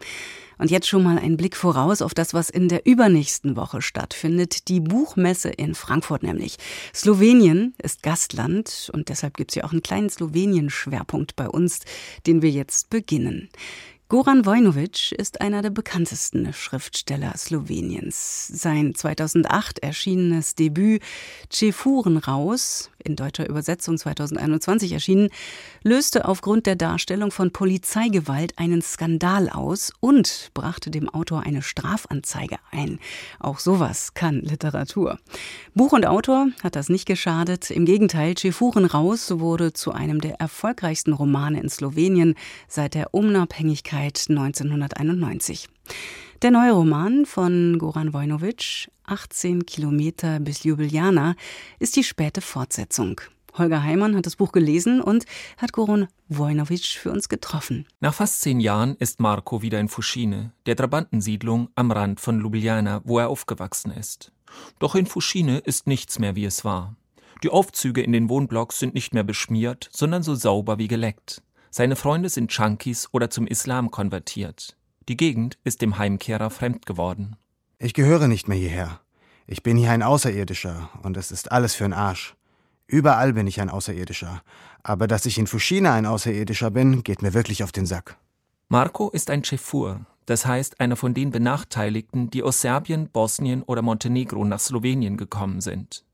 Und 0.59 0.73
jetzt 0.73 0.89
schon 0.89 1.05
mal 1.05 1.19
ein 1.19 1.37
Blick 1.37 1.57
voraus 1.57 2.03
auf 2.03 2.15
das, 2.15 2.35
was 2.35 2.51
in 2.51 2.69
der 2.69 2.85
übernächsten 2.85 3.57
Woche 3.57 3.81
stattfindet. 3.81 4.67
Die 4.69 4.81
Buchmesse 4.81 5.51
in 5.51 5.77
Frankfurt 5.77 6.25
nämlich. 6.25 6.57
Slowenien 6.93 7.75
ist 7.81 8.03
Gastland 8.03 8.91
und 8.93 9.09
deshalb 9.09 9.37
gibt 9.37 9.53
es 9.53 9.55
ja 9.55 9.65
auch 9.65 9.73
einen 9.73 9.83
kleinen 9.83 10.11
Slowenien-Schwerpunkt 10.11 11.37
bei 11.37 11.49
uns, 11.49 11.81
den 12.27 12.43
wir 12.43 12.51
jetzt 12.51 12.91
beginnen. 12.91 13.51
Goran 14.13 14.45
Vojnovic 14.45 15.13
ist 15.13 15.41
einer 15.41 15.63
der 15.63 15.71
bekanntesten 15.71 16.53
Schriftsteller 16.53 17.33
Sloweniens. 17.35 18.47
Sein 18.47 18.95
2008 18.95 19.79
erschienenes 19.79 20.55
Debüt 20.55 21.03
Cefuren 21.51 22.19
raus, 22.19 22.91
in 23.05 23.17
deutscher 23.17 23.49
Übersetzung 23.49 23.99
2021 23.99 24.93
erschienen, 24.93 25.29
löste 25.83 26.25
aufgrund 26.25 26.67
der 26.67 26.77
Darstellung 26.77 27.31
von 27.31 27.51
Polizeigewalt 27.51 28.59
einen 28.59 28.83
Skandal 28.83 29.49
aus 29.49 29.93
und 30.01 30.51
brachte 30.55 30.91
dem 30.91 31.09
Autor 31.09 31.43
eine 31.43 31.63
Strafanzeige 31.63 32.57
ein. 32.71 32.99
Auch 33.39 33.59
sowas 33.59 34.15
kann 34.15 34.41
Literatur. 34.41 35.19
Buch 35.75 35.93
und 35.93 36.07
Autor 36.07 36.49
hat 36.63 36.77
das 36.77 36.89
nicht 36.89 37.07
geschadet. 37.07 37.71
Im 37.71 37.85
Gegenteil, 37.85 38.37
Cefuren 38.37 38.85
raus 38.85 39.31
wurde 39.39 39.73
zu 39.73 39.93
einem 39.93 40.21
der 40.21 40.41
erfolgreichsten 40.41 41.13
Romane 41.13 41.61
in 41.61 41.69
Slowenien 41.69 42.35
seit 42.69 42.95
der 42.95 43.15
Unabhängigkeit 43.15 44.27
1991. 44.29 45.69
Der 46.43 46.51
neue 46.51 46.73
Roman 46.73 47.25
von 47.25 47.79
Goran 47.79 48.13
Vojnovic, 48.13 48.89
18 49.05 49.67
Kilometer 49.67 50.41
bis 50.41 50.65
Ljubljana, 50.65 51.35
ist 51.79 51.97
die 51.97 52.05
späte 52.05 52.41
Fortsetzung. 52.41 53.21
Holger 53.59 53.83
Heimann 53.83 54.17
hat 54.17 54.25
das 54.25 54.37
Buch 54.37 54.53
gelesen 54.53 55.03
und 55.03 55.27
hat 55.59 55.73
Goran 55.73 56.09
Vojnovic 56.29 56.85
für 56.85 57.11
uns 57.11 57.29
getroffen. 57.29 57.87
Nach 58.01 58.15
fast 58.15 58.41
zehn 58.41 58.61
Jahren 58.61 58.97
ist 58.97 59.21
Marco 59.21 59.61
wieder 59.61 59.79
in 59.79 59.89
Fuschine, 59.89 60.53
der 60.65 60.77
Trabantensiedlung 60.77 61.69
am 61.75 61.91
Rand 61.91 62.21
von 62.21 62.41
Ljubljana, 62.41 63.03
wo 63.05 63.19
er 63.19 63.29
aufgewachsen 63.29 63.93
ist. 63.93 64.33
Doch 64.79 64.95
in 64.95 65.07
Fuschine 65.07 65.59
ist 65.59 65.87
nichts 65.87 66.19
mehr, 66.19 66.35
wie 66.35 66.47
es 66.47 66.65
war. 66.65 66.97
Die 67.43 67.51
Aufzüge 67.51 68.03
in 68.03 68.13
den 68.13 68.29
Wohnblocks 68.29 68.79
sind 68.79 68.95
nicht 68.95 69.15
mehr 69.15 69.25
beschmiert, 69.25 69.89
sondern 69.93 70.23
so 70.23 70.35
sauber 70.35 70.79
wie 70.79 70.89
geleckt. 70.89 71.43
Seine 71.71 71.97
Freunde 71.97 72.29
sind 72.29 72.53
Junkies 72.53 73.09
oder 73.13 73.31
zum 73.31 73.47
Islam 73.47 73.91
konvertiert. 73.91 74.77
Die 75.09 75.17
Gegend 75.17 75.59
ist 75.65 75.83
dem 75.83 75.99
Heimkehrer 75.99 76.51
fremd 76.51 76.87
geworden. 76.87 77.37
Ich 77.85 77.95
gehöre 77.95 78.29
nicht 78.29 78.47
mehr 78.47 78.57
hierher. 78.57 79.01
Ich 79.49 79.65
bin 79.65 79.77
hier 79.77 79.91
ein 79.91 80.05
Außerirdischer 80.05 80.89
und 81.03 81.17
es 81.17 81.33
ist 81.33 81.51
alles 81.51 81.75
für 81.75 81.83
den 81.83 81.93
Arsch. 81.93 82.37
Überall 82.87 83.33
bin 83.33 83.49
ich 83.49 83.61
ein 83.61 83.71
Außerirdischer. 83.71 84.41
Aber 84.85 85.09
dass 85.09 85.27
ich 85.27 85.37
in 85.37 85.49
Fushina 85.49 85.93
ein 85.93 86.07
Außerirdischer 86.07 86.71
bin, 86.71 87.03
geht 87.03 87.23
mir 87.23 87.35
wirklich 87.35 87.65
auf 87.65 87.73
den 87.73 87.85
Sack. 87.85 88.17
Marco 88.69 89.11
ist 89.11 89.31
ein 89.31 89.43
Chefur, 89.43 90.07
das 90.27 90.47
heißt 90.47 90.79
einer 90.79 90.95
von 90.95 91.13
den 91.13 91.33
Benachteiligten, 91.33 92.31
die 92.31 92.45
aus 92.45 92.61
Serbien, 92.61 93.09
Bosnien 93.09 93.65
oder 93.65 93.83
Montenegro 93.83 94.45
nach 94.45 94.61
Slowenien 94.61 95.17
gekommen 95.17 95.61
sind. 95.61 96.05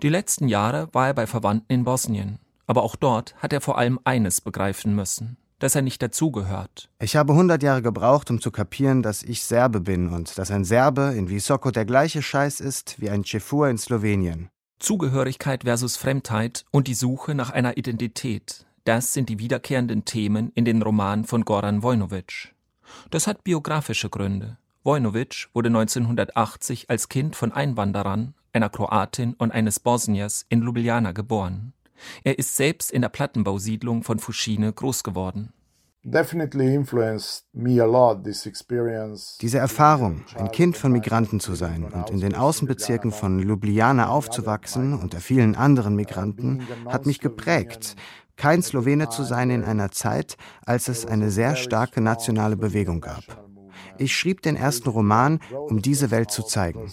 Die 0.00 0.08
letzten 0.08 0.48
Jahre 0.48 0.88
war 0.92 1.08
er 1.08 1.14
bei 1.14 1.26
Verwandten 1.26 1.70
in 1.70 1.84
Bosnien. 1.84 2.38
Aber 2.66 2.82
auch 2.82 2.96
dort 2.96 3.34
hat 3.42 3.52
er 3.52 3.60
vor 3.60 3.76
allem 3.76 4.00
eines 4.04 4.40
begreifen 4.40 4.94
müssen, 4.94 5.36
dass 5.60 5.76
er 5.76 5.82
nicht 5.82 6.02
dazugehört. 6.02 6.90
Ich 6.98 7.14
habe 7.14 7.32
100 7.32 7.62
Jahre 7.62 7.82
gebraucht, 7.82 8.30
um 8.30 8.40
zu 8.40 8.50
kapieren, 8.50 9.02
dass 9.02 9.22
ich 9.22 9.44
Serbe 9.44 9.80
bin 9.80 10.08
und 10.08 10.36
dass 10.36 10.50
ein 10.50 10.64
Serbe 10.64 11.14
in 11.16 11.28
Visoko 11.28 11.70
der 11.70 11.84
gleiche 11.84 12.22
Scheiß 12.22 12.58
ist 12.58 13.00
wie 13.00 13.10
ein 13.10 13.24
Chefur 13.24 13.68
in 13.68 13.78
Slowenien. 13.78 14.48
Zugehörigkeit 14.80 15.64
versus 15.64 15.96
Fremdheit 15.96 16.64
und 16.70 16.88
die 16.88 16.94
Suche 16.94 17.34
nach 17.34 17.50
einer 17.50 17.76
Identität, 17.76 18.66
das 18.84 19.12
sind 19.12 19.28
die 19.28 19.38
wiederkehrenden 19.38 20.06
Themen 20.06 20.50
in 20.54 20.64
den 20.64 20.80
Romanen 20.80 21.24
von 21.24 21.44
Goran 21.44 21.82
Vojnovic. 21.82 22.54
Das 23.10 23.26
hat 23.26 23.44
biografische 23.44 24.08
Gründe. 24.08 24.56
Vojnovic 24.82 25.48
wurde 25.52 25.68
1980 25.68 26.88
als 26.88 27.10
Kind 27.10 27.36
von 27.36 27.52
Einwanderern, 27.52 28.34
einer 28.54 28.70
Kroatin 28.70 29.34
und 29.34 29.52
eines 29.52 29.78
Bosniers 29.80 30.46
in 30.48 30.62
Ljubljana 30.62 31.12
geboren. 31.12 31.74
Er 32.24 32.38
ist 32.38 32.56
selbst 32.56 32.90
in 32.90 33.02
der 33.02 33.08
Plattenbausiedlung 33.08 34.02
von 34.02 34.18
Fuschine 34.18 34.72
groß 34.72 35.02
geworden. 35.02 35.52
Diese 39.42 39.58
Erfahrung, 39.58 40.24
ein 40.34 40.50
Kind 40.50 40.78
von 40.78 40.92
Migranten 40.92 41.40
zu 41.40 41.54
sein 41.54 41.84
und 41.84 42.08
in 42.08 42.20
den 42.20 42.34
Außenbezirken 42.34 43.12
von 43.12 43.38
Ljubljana 43.38 44.08
aufzuwachsen 44.08 44.94
unter 44.94 45.20
vielen 45.20 45.56
anderen 45.56 45.94
Migranten, 45.96 46.66
hat 46.86 47.04
mich 47.04 47.20
geprägt, 47.20 47.96
kein 48.36 48.62
Slowene 48.62 49.10
zu 49.10 49.24
sein 49.24 49.50
in 49.50 49.62
einer 49.62 49.90
Zeit, 49.90 50.38
als 50.64 50.88
es 50.88 51.04
eine 51.04 51.30
sehr 51.30 51.54
starke 51.54 52.00
nationale 52.00 52.56
Bewegung 52.56 53.02
gab. 53.02 53.44
Ich 53.98 54.16
schrieb 54.16 54.40
den 54.40 54.56
ersten 54.56 54.88
Roman, 54.88 55.40
um 55.52 55.82
diese 55.82 56.10
Welt 56.10 56.30
zu 56.30 56.42
zeigen. 56.42 56.90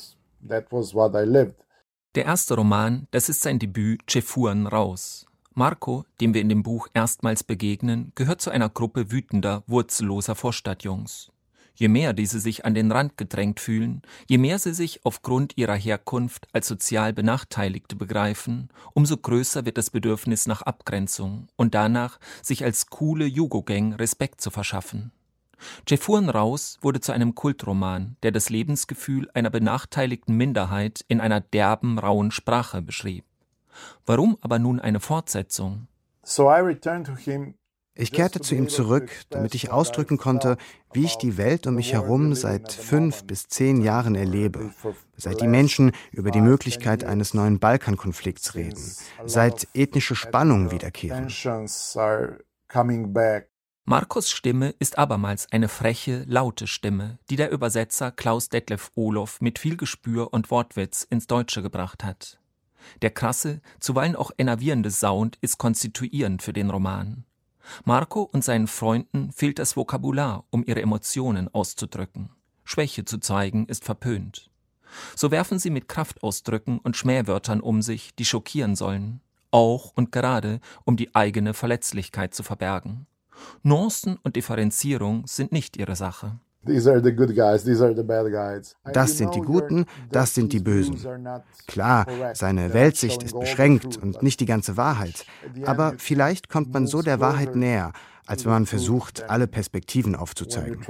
Der 2.18 2.26
erste 2.26 2.56
Roman, 2.56 3.06
das 3.12 3.30
ist 3.30 3.42
sein 3.42 3.60
Debüt 3.60 4.02
Cefuren 4.10 4.66
raus. 4.66 5.28
Marco, 5.54 6.04
dem 6.20 6.34
wir 6.34 6.42
in 6.42 6.50
dem 6.50 6.64
Buch 6.64 6.88
erstmals 6.96 7.44
begegnen, 7.44 8.12
gehört 8.16 8.42
zu 8.42 8.50
einer 8.50 8.70
Gruppe 8.70 9.12
wütender, 9.12 9.62
wurzelloser 9.68 10.34
Vorstadtjungs. 10.34 11.32
Je 11.76 11.90
mehr 11.90 12.14
diese 12.14 12.40
sich 12.40 12.66
an 12.66 12.74
den 12.74 12.92
Rand 12.92 13.20
gedrängt 13.20 13.60
fühlen, 13.60 14.02
je 14.28 14.40
mehr 14.40 14.58
sie 14.58 14.74
sich 14.74 15.06
aufgrund 15.06 15.58
ihrer 15.58 15.76
Herkunft 15.76 16.48
als 16.54 16.66
sozial 16.68 17.14
Benachteiligte 17.14 17.96
begreifen, 17.96 18.70
umso 18.96 19.18
größer 19.18 19.66
wird 19.66 19.78
das 19.78 19.92
Bedürfnis 19.92 20.48
nach 20.48 20.64
Abgrenzung 20.64 21.50
und 21.56 21.76
danach, 21.76 22.20
sich 22.42 22.64
als 22.64 22.88
coole 22.88 23.28
Jugo-Gang 23.28 23.94
Respekt 23.94 24.42
zu 24.42 24.50
verschaffen. 24.50 25.12
Cefuren 25.88 26.30
raus 26.30 26.78
wurde 26.82 27.02
zu 27.02 27.12
einem 27.12 27.36
Kultroman, 27.36 28.18
der 28.24 28.32
das 28.32 28.50
Lebensgefühl 28.50 29.30
einer 29.34 29.50
benachteiligten 29.50 30.36
Minderheit 30.36 31.04
in 31.08 31.22
einer 31.22 31.42
derben, 31.42 32.00
rauen 32.00 32.32
Sprache 32.32 32.82
beschrieb. 32.82 33.26
Warum 34.06 34.38
aber 34.42 34.60
nun 34.60 34.80
eine 34.80 35.00
Fortsetzung? 35.00 35.88
Ich 38.00 38.12
kehrte 38.12 38.42
zu 38.42 38.54
ihm 38.54 38.70
zurück, 38.70 39.10
damit 39.32 39.56
ich 39.56 39.72
ausdrücken 39.72 40.18
konnte, 40.18 40.58
wie 40.94 41.06
ich 41.06 41.16
die 41.16 41.38
Welt 41.38 41.66
um 41.66 41.76
mich 41.76 41.94
herum 41.94 42.36
seit 42.36 42.72
fünf 42.72 43.24
bis 43.24 43.48
zehn 43.48 43.82
Jahren 43.82 44.14
erlebe, 44.14 44.70
seit 45.16 45.42
die 45.42 45.48
Menschen 45.48 45.92
über 46.12 46.30
die 46.30 46.42
Möglichkeit 46.42 47.04
eines 47.04 47.34
neuen 47.34 47.58
Balkankonflikts 47.58 48.54
reden, 48.54 48.96
seit 49.26 49.68
ethnische 49.74 50.16
Spannungen 50.16 50.70
wiederkehren. 50.70 51.28
Markus 53.90 54.30
Stimme 54.30 54.76
ist 54.80 54.98
abermals 54.98 55.50
eine 55.50 55.70
freche, 55.70 56.26
laute 56.28 56.68
Stimme, 56.68 57.20
die 57.30 57.38
der 57.38 57.52
Übersetzer 57.52 58.12
Klaus 58.12 58.50
Detlef 58.50 58.92
Olof 58.96 59.40
mit 59.40 59.60
viel 59.60 59.78
Gespür 59.78 60.34
und 60.34 60.52
Wortwitz 60.52 61.04
ins 61.10 61.26
Deutsche 61.26 61.62
gebracht 61.62 62.04
hat. 62.04 62.38
Der 63.02 63.12
krasse, 63.12 63.62
zuweilen 63.80 64.18
auch 64.18 64.32
enervierende 64.38 64.92
Sound 64.92 65.38
ist 65.40 65.58
konstituierend 65.58 66.42
für 66.42 66.52
den 66.52 66.70
Roman. 66.70 67.24
Marco 67.86 68.24
und 68.24 68.44
seinen 68.44 68.68
Freunden 68.68 69.32
fehlt 69.32 69.58
das 69.58 69.78
Vokabular, 69.78 70.44
um 70.50 70.66
ihre 70.68 70.82
Emotionen 70.82 71.48
auszudrücken. 71.48 72.32
Schwäche 72.66 73.06
zu 73.06 73.20
zeigen 73.20 73.68
ist 73.68 73.86
verpönt. 73.86 74.52
So 75.16 75.32
werfen 75.32 75.60
sie 75.60 75.70
mit 75.70 75.88
Kraftausdrücken 75.88 76.80
und 76.80 76.98
Schmähwörtern 76.98 77.62
um 77.62 77.82
sich, 77.82 78.14
die 78.16 78.26
schockieren 78.26 78.76
sollen, 78.76 79.22
auch 79.50 79.94
und 79.96 80.12
gerade, 80.12 80.60
um 80.84 80.98
die 80.98 81.16
eigene 81.16 81.54
Verletzlichkeit 81.54 82.34
zu 82.34 82.44
verbergen. 82.44 83.08
Nuancen 83.64 84.18
und 84.24 84.36
Differenzierung 84.36 85.26
sind 85.28 85.52
nicht 85.52 85.78
ihre 85.78 85.96
Sache. 85.96 86.40
Das 88.94 89.18
sind 89.18 89.36
die 89.36 89.42
Guten, 89.42 89.86
das 90.12 90.36
sind 90.36 90.54
die 90.54 90.60
Bösen. 90.60 91.00
Klar, 91.68 92.06
seine 92.34 92.74
Weltsicht 92.74 93.24
ist 93.24 93.40
beschränkt 93.40 93.98
und 93.98 94.22
nicht 94.22 94.40
die 94.40 94.46
ganze 94.46 94.76
Wahrheit. 94.76 95.26
Aber 95.66 95.94
vielleicht 95.98 96.50
kommt 96.50 96.74
man 96.74 96.88
so 96.88 97.02
der 97.02 97.20
Wahrheit 97.20 97.56
näher, 97.56 97.94
als 98.26 98.44
wenn 98.44 98.52
man 98.52 98.66
versucht, 98.66 99.30
alle 99.30 99.48
Perspektiven 99.48 100.16
aufzuzeigen. 100.16 100.82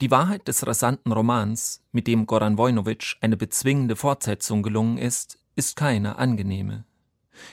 Die 0.00 0.10
Wahrheit 0.10 0.48
des 0.48 0.66
rasanten 0.66 1.12
Romans, 1.12 1.80
mit 1.92 2.06
dem 2.08 2.26
Goran 2.26 2.58
Vojnovic 2.58 3.16
eine 3.20 3.36
bezwingende 3.36 3.94
Fortsetzung 3.96 4.62
gelungen 4.62 4.98
ist, 4.98 5.38
ist 5.54 5.76
keine 5.76 6.16
angenehme. 6.16 6.84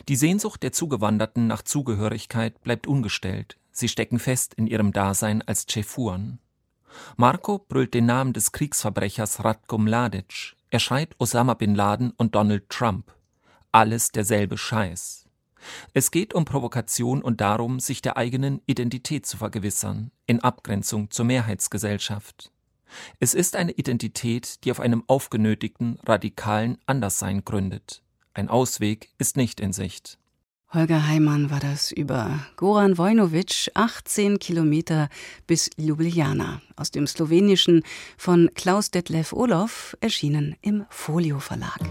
Die 0.07 0.15
Sehnsucht 0.15 0.63
der 0.63 0.71
Zugewanderten 0.71 1.47
nach 1.47 1.61
Zugehörigkeit 1.61 2.61
bleibt 2.61 2.87
ungestellt, 2.87 3.57
sie 3.71 3.87
stecken 3.87 4.19
fest 4.19 4.53
in 4.53 4.67
ihrem 4.67 4.93
Dasein 4.93 5.41
als 5.41 5.65
Cefuan. 5.65 6.39
Marco 7.17 7.59
brüllt 7.59 7.93
den 7.93 8.05
Namen 8.05 8.33
des 8.33 8.51
Kriegsverbrechers 8.51 9.43
Ratko 9.43 9.77
Mladic, 9.77 10.55
er 10.71 10.79
schreit 10.79 11.15
Osama 11.17 11.55
bin 11.55 11.73
Laden 11.73 12.11
und 12.11 12.35
Donald 12.35 12.69
Trump. 12.69 13.11
Alles 13.71 14.11
derselbe 14.11 14.57
Scheiß. 14.57 15.25
Es 15.93 16.11
geht 16.11 16.33
um 16.33 16.45
Provokation 16.45 17.21
und 17.21 17.41
darum, 17.41 17.79
sich 17.79 18.01
der 18.01 18.17
eigenen 18.17 18.61
Identität 18.65 19.25
zu 19.25 19.37
vergewissern, 19.37 20.11
in 20.25 20.39
Abgrenzung 20.39 21.11
zur 21.11 21.25
Mehrheitsgesellschaft. 21.25 22.51
Es 23.19 23.33
ist 23.33 23.55
eine 23.55 23.71
Identität, 23.71 24.63
die 24.63 24.71
auf 24.71 24.79
einem 24.79 25.03
aufgenötigten, 25.07 25.99
radikalen 26.05 26.77
Anderssein 26.85 27.43
gründet. 27.43 28.03
Ein 28.39 28.47
Ausweg 28.47 29.09
ist 29.17 29.35
nicht 29.35 29.59
in 29.59 29.73
Sicht. 29.73 30.17
Holger 30.73 31.05
Heimann 31.05 31.51
war 31.51 31.59
das 31.59 31.91
über 31.91 32.39
Goran 32.55 32.97
Vojnovic, 32.97 33.69
18 33.73 34.39
Kilometer 34.39 35.09
bis 35.45 35.69
Ljubljana, 35.75 36.61
aus 36.77 36.89
dem 36.89 37.05
Slowenischen 37.05 37.83
von 38.17 38.49
Klaus 38.55 38.91
Detlef 38.91 39.33
Olof, 39.33 39.97
erschienen 39.99 40.55
im 40.61 40.85
Folio 40.89 41.41
Verlag. 41.41 41.81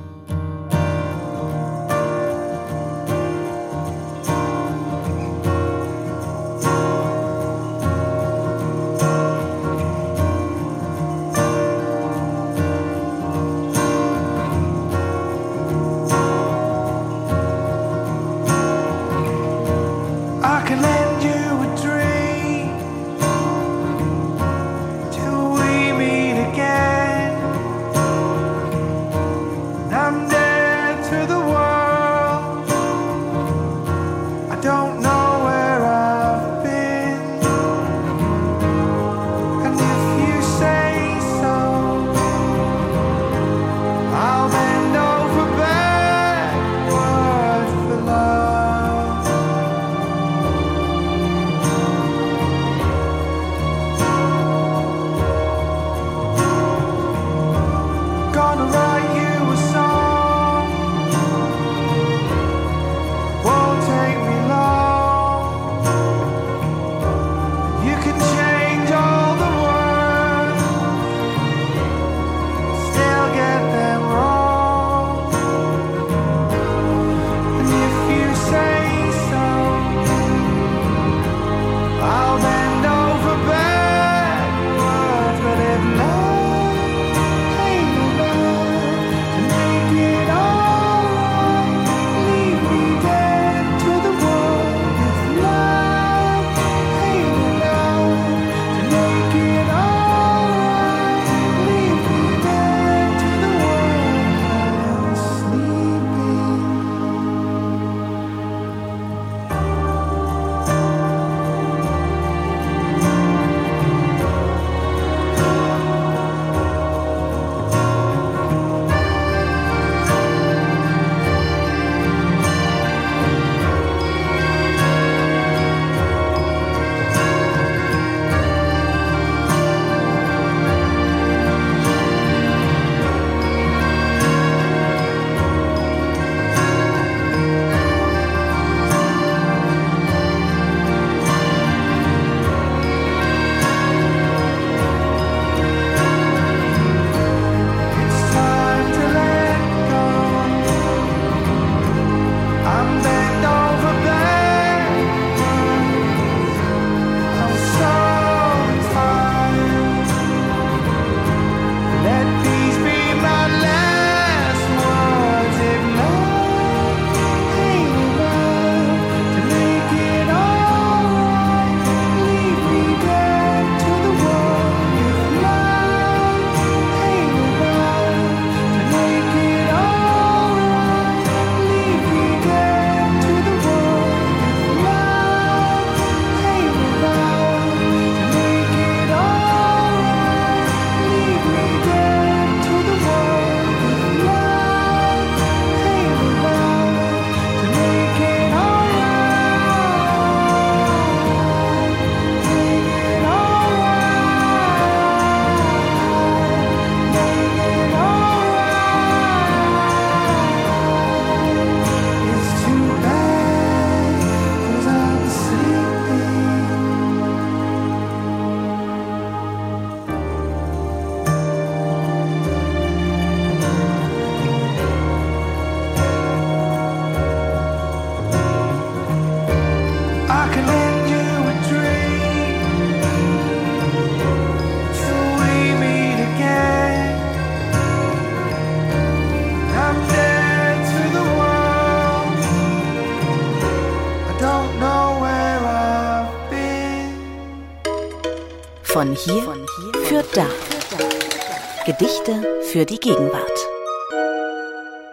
Für 252.78 252.86
die 252.86 253.00
Gegenwart. 253.00 253.68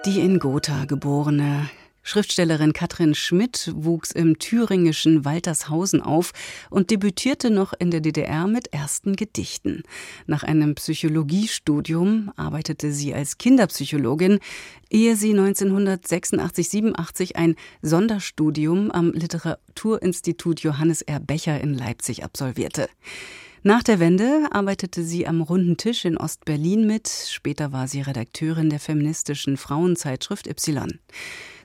Die 0.06 0.20
in 0.20 0.38
Gotha 0.38 0.86
geborene 0.86 1.68
Schriftstellerin 2.04 2.74
Katrin 2.74 3.16
Schmidt 3.16 3.74
wuchs 3.76 4.12
im 4.12 4.38
thüringischen 4.38 5.26
Waltershausen 5.26 6.00
auf 6.00 6.32
und 6.70 6.92
debütierte 6.92 7.50
noch 7.50 7.74
in 7.74 7.90
der 7.90 8.02
DDR 8.02 8.46
mit 8.46 8.72
ersten 8.72 9.16
Gedichten. 9.16 9.82
Nach 10.28 10.44
einem 10.44 10.76
Psychologiestudium 10.76 12.32
arbeitete 12.36 12.92
sie 12.92 13.16
als 13.16 13.40
Kinderpsychologin, 13.40 14.38
ehe 14.92 15.16
sie 15.16 15.34
1986-87 15.34 17.36
ein 17.36 17.56
Sonderstudium 17.82 18.92
am 18.92 19.12
Literaturinstitut 19.12 20.60
Johannes 20.60 21.02
R. 21.02 21.20
Becher 21.20 21.60
in 21.60 21.74
Leipzig 21.74 22.24
absolvierte. 22.24 22.90
Nach 23.68 23.82
der 23.82 24.00
Wende 24.00 24.48
arbeitete 24.52 25.04
sie 25.04 25.26
am 25.26 25.42
Runden 25.42 25.76
Tisch 25.76 26.06
in 26.06 26.18
Ostberlin 26.18 26.86
mit. 26.86 27.10
Später 27.10 27.72
war 27.72 27.88
sie 27.88 28.02
Redakteurin 28.02 28.70
der 28.70 28.80
feministischen 28.80 29.58
Frauenzeitschrift 29.58 30.46
Y. 30.46 31.00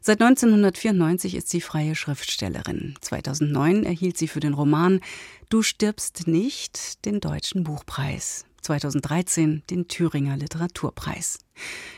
Seit 0.01 0.23
1994 0.23 1.35
ist 1.35 1.51
sie 1.51 1.61
freie 1.61 1.95
Schriftstellerin. 1.95 2.95
2009 3.03 3.85
erhielt 3.85 4.17
sie 4.17 4.29
für 4.29 4.41
den 4.41 4.55
Roman 4.55 5.01
Du 5.51 5.61
stirbst 5.61 6.27
nicht 6.27 7.05
den 7.05 7.21
Deutschen 7.21 7.65
Buchpreis. 7.65 8.47
2013 8.63 9.65
den 9.69 9.87
Thüringer 9.87 10.39
Literaturpreis. 10.39 11.39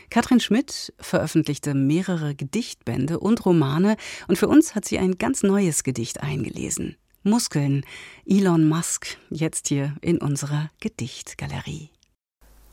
Katrin 0.09 0.41
Schmidt 0.41 0.93
veröffentlichte 0.99 1.73
mehrere 1.75 2.35
Gedichtbände 2.35 3.21
und 3.21 3.45
Romane 3.45 3.95
und 4.27 4.37
für 4.37 4.49
uns 4.49 4.75
hat 4.75 4.83
sie 4.83 4.99
ein 4.99 5.17
ganz 5.17 5.43
neues 5.43 5.85
Gedicht 5.85 6.21
eingelesen. 6.21 6.97
Muskeln, 7.25 7.85
Elon 8.25 8.67
Musk, 8.67 9.17
jetzt 9.29 9.69
hier 9.69 9.95
in 10.01 10.17
unserer 10.17 10.69
Gedichtgalerie. 10.81 11.89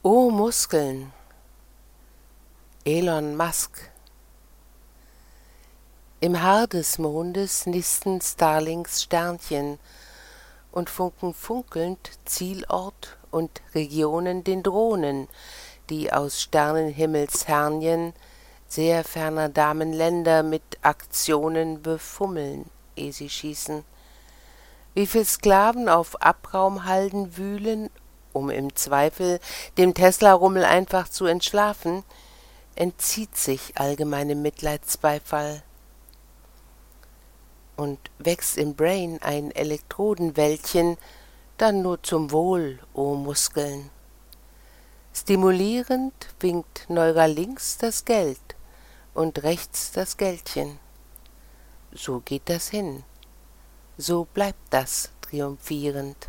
O 0.02 0.32
Muskeln, 0.32 1.12
Elon 2.84 3.36
Musk. 3.36 3.88
Im 6.18 6.42
Haar 6.42 6.66
des 6.66 6.98
Mondes 6.98 7.66
nisten 7.66 8.20
Starlings 8.20 9.04
Sternchen 9.04 9.78
und 10.72 10.90
funken 10.90 11.32
funkelnd 11.32 12.10
Zielort 12.24 13.18
und 13.30 13.62
Regionen 13.72 14.42
den 14.42 14.64
Drohnen, 14.64 15.28
die 15.90 16.12
aus 16.12 16.42
Sternenhimmelshernien 16.42 18.14
sehr 18.66 19.04
ferner 19.04 19.48
Damenländer 19.48 20.42
mit 20.42 20.64
Aktionen 20.82 21.82
befummeln, 21.82 22.64
ehe 22.96 23.12
sie 23.12 23.30
schießen 23.30 23.84
wie 24.94 25.06
viel 25.06 25.24
Sklaven 25.24 25.88
auf 25.88 26.20
Abraumhalden 26.20 27.36
wühlen, 27.36 27.90
um 28.32 28.50
im 28.50 28.74
Zweifel 28.74 29.40
dem 29.78 29.94
Tesla-Rummel 29.94 30.64
einfach 30.64 31.08
zu 31.08 31.26
entschlafen, 31.26 32.04
entzieht 32.74 33.36
sich 33.36 33.78
allgemeinem 33.78 34.42
Mitleidsbeifall. 34.42 35.62
Und 37.76 37.98
wächst 38.18 38.58
im 38.58 38.74
Brain 38.74 39.20
ein 39.22 39.50
Elektrodenwäldchen, 39.52 40.98
dann 41.56 41.82
nur 41.82 42.02
zum 42.02 42.30
Wohl, 42.30 42.78
o 42.94 43.14
Muskeln. 43.14 43.90
Stimulierend 45.14 46.12
winkt 46.40 46.88
Neuralinks 46.88 47.78
das 47.78 48.04
Geld 48.04 48.38
und 49.14 49.42
rechts 49.42 49.92
das 49.92 50.16
Geldchen. 50.16 50.78
So 51.92 52.20
geht 52.20 52.48
das 52.48 52.68
hin 52.68 53.04
so 54.00 54.26
bleibt 54.32 54.58
das 54.70 55.10
triumphierend. 55.20 56.28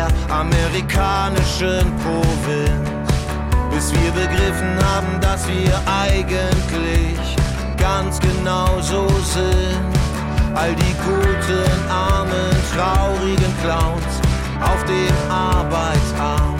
der 0.00 0.34
amerikanischen 0.34 1.84
Provinz, 2.02 3.10
bis 3.70 3.92
wir 3.92 4.10
begriffen 4.12 4.74
haben, 4.82 5.20
dass 5.20 5.46
wir 5.46 5.74
eigentlich 5.86 7.36
ganz 7.76 8.18
genau 8.20 8.80
so 8.80 9.06
sind. 9.08 9.92
All 10.54 10.74
die 10.74 10.94
guten, 11.04 11.90
armen, 11.90 12.50
traurigen 12.74 13.52
Clowns 13.62 14.14
auf 14.60 14.82
dem 14.84 15.16
Arbeitsarm. 15.30 16.56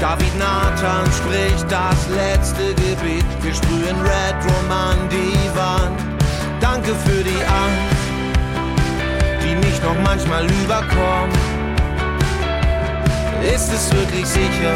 David 0.00 0.34
Nathan 0.38 1.06
spricht 1.12 1.66
das 1.70 2.08
letzte 2.08 2.74
Gebet. 2.74 3.24
Wir 3.42 3.54
sprühen 3.54 3.98
Red 4.02 4.36
Room 4.44 4.70
an 4.70 4.98
die 5.10 5.56
Wand. 5.56 5.98
Danke 6.60 6.94
für 7.04 7.22
die 7.22 7.42
Angst, 7.62 8.02
die 9.42 9.54
mich 9.56 9.82
noch 9.82 9.98
manchmal 10.04 10.44
überkommt. 10.44 11.53
Ist 13.52 13.70
es 13.70 13.92
wirklich 13.92 14.26
sicher, 14.26 14.74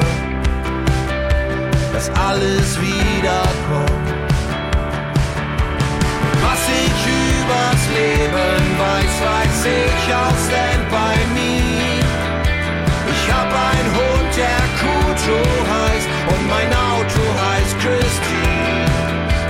dass 1.91 2.11
alles 2.11 2.79
wiederkommt? 2.79 4.09
Was 6.43 6.61
ich 6.69 7.01
übers 7.09 7.83
Leben 7.97 8.79
weiß, 8.79 9.15
weiß 9.25 9.67
ich 9.73 10.15
aus 10.15 10.39
Stand 10.47 10.89
by 10.91 11.17
Me. 11.33 11.63
Ich 13.11 13.33
hab 13.33 13.49
einen 13.49 13.91
Hund, 13.97 14.37
der 14.37 14.63
Kujo 14.79 15.41
heißt 15.73 16.09
und 16.29 16.49
mein 16.49 16.69
Auto 16.69 17.23
heißt 17.41 17.75
Christine. 17.81 18.85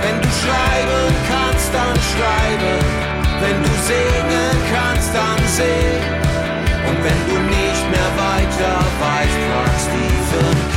Wenn 0.01 0.21
du 0.21 0.29
schreiben 0.29 1.13
kannst, 1.27 1.69
dann 1.73 1.97
schreibe. 2.11 2.71
Wenn 3.41 3.61
du 3.63 3.69
singen 3.83 4.55
kannst, 4.73 5.13
dann 5.13 5.47
sing. 5.47 6.28
Und 6.89 7.03
wenn 7.03 7.21
du 7.27 7.39
nicht 7.43 7.91
mehr 7.91 8.11
weiter 8.17 8.79
weißt, 8.99 9.39
frag 9.47 9.79
Stephen 9.79 10.68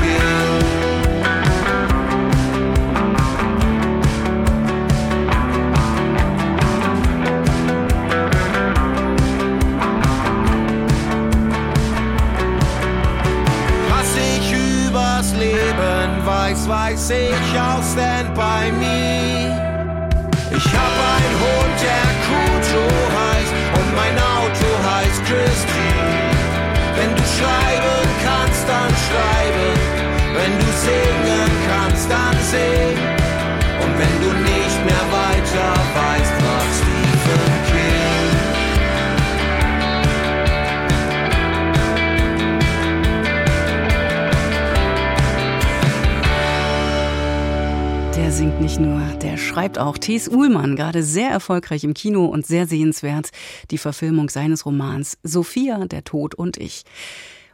schreibt 49.52 49.78
auch. 49.78 49.98
T.S. 49.98 50.28
Uhlmann, 50.28 50.76
gerade 50.76 51.02
sehr 51.02 51.30
erfolgreich 51.30 51.84
im 51.84 51.92
Kino 51.92 52.24
und 52.24 52.46
sehr 52.46 52.66
sehenswert, 52.66 53.30
die 53.70 53.76
Verfilmung 53.76 54.30
seines 54.30 54.64
Romans 54.64 55.18
Sophia, 55.22 55.84
der 55.84 56.04
Tod 56.04 56.34
und 56.34 56.56
ich. 56.56 56.84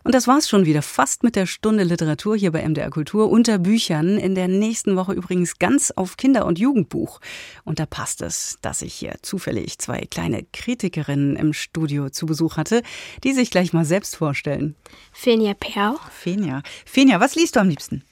Und 0.05 0.15
das 0.15 0.29
war's 0.29 0.49
schon 0.49 0.65
wieder 0.65 0.83
fast 0.83 1.25
mit 1.25 1.35
der 1.35 1.47
Stunde 1.47 1.83
Literatur 1.83 2.37
hier 2.37 2.53
bei 2.53 2.67
MDR 2.67 2.91
Kultur 2.91 3.31
unter 3.31 3.59
Büchern. 3.59 4.17
In 4.17 4.37
der 4.37 4.47
nächsten 4.47 4.95
Woche 4.95 5.13
übrigens 5.13 5.59
ganz 5.59 5.91
auf 5.91 6.17
Kinder- 6.17 6.47
und 6.47 6.61
Jugendbuch. 6.61 7.21
Und 7.65 7.81
da 7.81 7.85
passt 7.85 8.23
es, 8.23 8.59
dass 8.63 8.81
ich 8.81 8.95
hier 8.95 9.17
zufällig 9.23 9.79
zwei 9.79 10.03
kleine 10.03 10.47
Kritikerinnen 10.53 11.35
im 11.35 11.53
Studio 11.53 12.11
zu 12.11 12.27
Besuch 12.27 12.57
hatte, 12.57 12.83
die 13.25 13.33
sich 13.33 13.51
gleich 13.51 13.73
mal 13.73 13.85
selbst 13.85 14.15
vorstellen. 14.15 14.77
Fenja 15.13 15.55
Perl. 15.55 15.97
Fenja. 16.13 16.63
Fenja, 16.87 17.19
was 17.19 17.35
liest 17.35 17.57
du 17.57 17.61
am 17.61 17.69
liebsten? 17.69 18.05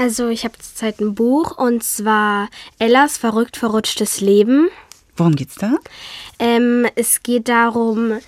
Also 0.00 0.28
ich 0.28 0.44
habe 0.44 0.56
zurzeit 0.58 0.98
ein 1.00 1.14
Buch 1.14 1.58
und 1.58 1.84
zwar 1.84 2.48
Ellas 2.78 3.18
verrückt 3.18 3.58
verrutschtes 3.58 4.22
Leben. 4.22 4.70
Worum 5.14 5.36
geht's 5.36 5.56
da? 5.56 5.74
Ähm, 6.38 6.86
es 6.94 7.22
geht 7.22 7.50
darum, 7.50 8.18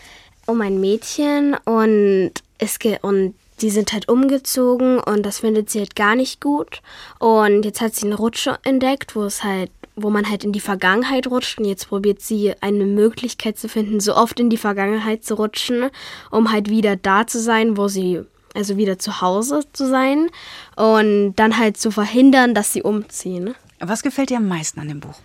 um 0.44 0.60
ein 0.60 0.82
Mädchen 0.82 1.56
und 1.64 2.32
es 2.58 2.78
ge 2.78 2.98
und 3.00 3.32
die 3.62 3.70
sind 3.70 3.94
halt 3.94 4.10
umgezogen 4.10 5.00
und 5.00 5.22
das 5.22 5.38
findet 5.38 5.70
sie 5.70 5.78
halt 5.78 5.96
gar 5.96 6.14
nicht 6.14 6.42
gut. 6.42 6.82
Und 7.18 7.64
jetzt 7.64 7.80
hat 7.80 7.94
sie 7.94 8.04
eine 8.04 8.16
Rutsche 8.16 8.58
entdeckt, 8.64 9.16
wo 9.16 9.22
es 9.22 9.42
halt, 9.42 9.70
wo 9.96 10.10
man 10.10 10.28
halt 10.28 10.44
in 10.44 10.52
die 10.52 10.60
Vergangenheit 10.60 11.26
rutscht 11.26 11.58
und 11.58 11.64
jetzt 11.64 11.88
probiert 11.88 12.20
sie 12.20 12.52
eine 12.60 12.84
Möglichkeit 12.84 13.56
zu 13.56 13.70
finden, 13.70 13.98
so 13.98 14.14
oft 14.14 14.38
in 14.38 14.50
die 14.50 14.58
Vergangenheit 14.58 15.24
zu 15.24 15.36
rutschen, 15.36 15.88
um 16.30 16.52
halt 16.52 16.68
wieder 16.68 16.96
da 16.96 17.26
zu 17.26 17.40
sein, 17.40 17.78
wo 17.78 17.88
sie 17.88 18.20
also 18.54 18.76
wieder 18.76 18.98
zu 18.98 19.20
Hause 19.20 19.60
zu 19.72 19.88
sein 19.88 20.28
und 20.76 21.34
dann 21.36 21.58
halt 21.58 21.76
zu 21.76 21.90
verhindern, 21.90 22.54
dass 22.54 22.72
sie 22.72 22.82
umziehen. 22.82 23.54
Was 23.80 24.02
gefällt 24.02 24.30
dir 24.30 24.36
am 24.38 24.48
meisten 24.48 24.80
an 24.80 24.88
dem 24.88 25.00
Buch? 25.00 25.16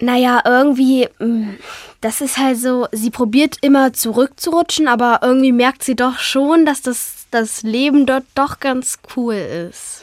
Naja, 0.00 0.42
irgendwie, 0.44 1.08
mm, 1.18 1.54
das 2.00 2.20
ist 2.20 2.36
halt 2.36 2.58
so, 2.58 2.88
sie 2.90 3.10
probiert 3.10 3.58
immer 3.62 3.92
zurückzurutschen, 3.92 4.88
aber 4.88 5.20
irgendwie 5.22 5.52
merkt 5.52 5.84
sie 5.84 5.94
doch 5.94 6.18
schon, 6.18 6.66
dass 6.66 6.82
das, 6.82 7.26
das 7.30 7.62
Leben 7.62 8.04
dort 8.04 8.24
doch 8.34 8.58
ganz 8.58 8.98
cool 9.16 9.34
ist. 9.34 10.02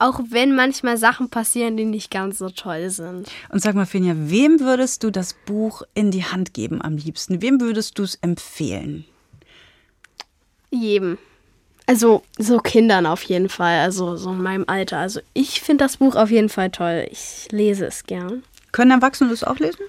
Auch 0.00 0.20
wenn 0.30 0.54
manchmal 0.54 0.96
Sachen 0.96 1.28
passieren, 1.28 1.76
die 1.76 1.84
nicht 1.84 2.10
ganz 2.10 2.38
so 2.38 2.50
toll 2.50 2.88
sind. 2.88 3.28
Und 3.50 3.60
sag 3.60 3.74
mal, 3.74 3.84
Finja, 3.84 4.14
wem 4.16 4.60
würdest 4.60 5.02
du 5.02 5.10
das 5.10 5.34
Buch 5.44 5.82
in 5.92 6.10
die 6.10 6.24
Hand 6.24 6.54
geben 6.54 6.80
am 6.80 6.96
liebsten? 6.96 7.42
Wem 7.42 7.60
würdest 7.60 7.98
du 7.98 8.04
es 8.04 8.14
empfehlen? 8.16 9.04
Jedem. 10.70 11.18
Also 11.86 12.22
so 12.36 12.58
Kindern 12.58 13.06
auf 13.06 13.22
jeden 13.22 13.48
Fall, 13.48 13.78
also 13.80 14.16
so 14.16 14.30
in 14.32 14.42
meinem 14.42 14.64
Alter. 14.66 14.98
Also 14.98 15.20
ich 15.32 15.62
finde 15.62 15.84
das 15.84 15.96
Buch 15.96 16.16
auf 16.16 16.30
jeden 16.30 16.50
Fall 16.50 16.70
toll. 16.70 17.06
Ich 17.10 17.48
lese 17.50 17.86
es 17.86 18.04
gern. 18.04 18.42
Können 18.72 18.90
Erwachsene 18.90 19.30
das 19.30 19.42
auch 19.42 19.58
lesen? 19.58 19.80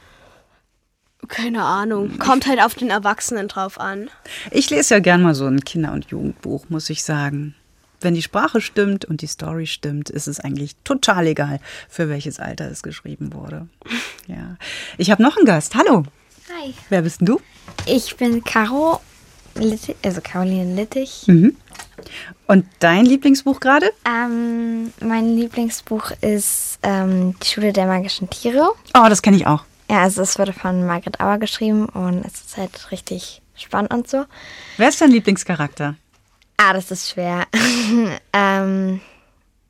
Keine 1.27 1.63
Ahnung. 1.63 2.17
Kommt 2.17 2.47
halt 2.47 2.61
auf 2.61 2.75
den 2.75 2.89
Erwachsenen 2.89 3.49
drauf 3.49 3.79
an. 3.79 4.09
Ich 4.51 4.69
lese 4.69 4.95
ja 4.95 4.99
gern 5.01 5.21
mal 5.21 5.35
so 5.35 5.45
ein 5.45 5.65
Kinder- 5.65 5.91
und 5.91 6.05
Jugendbuch, 6.05 6.65
muss 6.69 6.89
ich 6.89 7.03
sagen. 7.03 7.55
Wenn 8.01 8.13
die 8.13 8.21
Sprache 8.21 8.61
stimmt 8.61 9.03
und 9.03 9.21
die 9.21 9.27
Story 9.27 9.67
stimmt, 9.67 10.09
ist 10.09 10.27
es 10.27 10.39
eigentlich 10.39 10.77
total 10.85 11.27
egal, 11.27 11.59
für 11.89 12.07
welches 12.07 12.39
Alter 12.39 12.71
es 12.71 12.83
geschrieben 12.83 13.33
wurde. 13.33 13.67
Ja. 14.27 14.57
Ich 14.99 15.09
habe 15.09 15.23
noch 15.23 15.37
einen 15.37 15.47
Gast. 15.47 15.73
Hallo. 15.73 16.03
Hi. 16.53 16.71
Wer 16.89 17.01
bist 17.01 17.19
denn 17.19 17.25
du? 17.25 17.41
Ich 17.87 18.15
bin 18.15 18.43
Caro, 18.43 19.01
Littich, 19.63 19.95
also 20.03 20.21
Caroline 20.21 20.75
Littich. 20.75 21.23
Mhm. 21.27 21.55
Und 22.47 22.65
dein 22.79 23.05
Lieblingsbuch 23.05 23.59
gerade? 23.59 23.91
Ähm, 24.05 24.93
mein 25.01 25.35
Lieblingsbuch 25.35 26.11
ist 26.21 26.79
ähm, 26.83 27.35
Die 27.41 27.47
Schule 27.47 27.73
der 27.73 27.85
magischen 27.85 28.29
Tiere. 28.29 28.71
Oh, 28.97 29.05
das 29.09 29.21
kenne 29.21 29.37
ich 29.37 29.45
auch. 29.45 29.63
Ja, 29.89 30.03
also 30.03 30.21
es 30.21 30.37
wurde 30.37 30.53
von 30.53 30.85
Margaret 30.85 31.19
Auer 31.19 31.37
geschrieben 31.39 31.87
und 31.87 32.25
es 32.25 32.41
ist 32.41 32.57
halt 32.57 32.91
richtig 32.91 33.41
spannend 33.55 33.93
und 33.93 34.07
so. 34.07 34.25
Wer 34.77 34.89
ist 34.89 35.01
dein 35.01 35.11
Lieblingscharakter? 35.11 35.95
Ah, 36.57 36.73
das 36.73 36.91
ist 36.91 37.09
schwer. 37.09 37.47
ähm, 38.33 39.01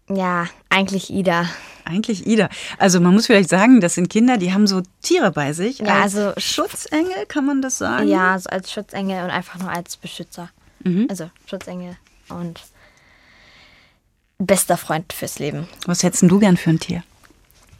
ja, 0.10 0.47
eigentlich 0.70 1.12
Ida. 1.12 1.47
Eigentlich 1.86 2.28
Ida. 2.28 2.49
Also 2.78 2.99
man 2.99 3.14
muss 3.14 3.28
vielleicht 3.28 3.49
sagen, 3.49 3.82
das 3.82 3.95
sind 3.95 4.10
Kinder, 4.10 4.38
die 4.38 4.53
haben 4.53 4.68
so 4.68 4.82
Tiere 5.01 5.32
bei 5.32 5.53
sich. 5.53 5.80
Ja, 5.80 6.01
als 6.01 6.16
also 6.16 6.39
Schutzengel, 6.39 7.26
kann 7.28 7.45
man 7.45 7.62
das 7.62 7.78
sagen? 7.78 8.07
Ja, 8.07 8.38
so 8.38 8.49
als 8.49 8.72
Schutzengel 8.72 9.24
und 9.24 9.30
einfach 9.30 9.60
nur 9.60 9.72
als 9.72 9.97
Beschützer. 9.97 10.49
Mhm. 10.84 11.07
Also 11.10 11.30
Schutzengel 11.47 11.97
und 12.30 12.62
bester 14.38 14.78
Freund 14.78 15.14
fürs 15.14 15.39
Leben. 15.39 15.68
Was 15.86 16.03
hättest 16.03 16.24
du 16.24 16.39
gern 16.39 16.57
für 16.57 16.72
ein 16.72 16.80
Tier? 16.80 17.03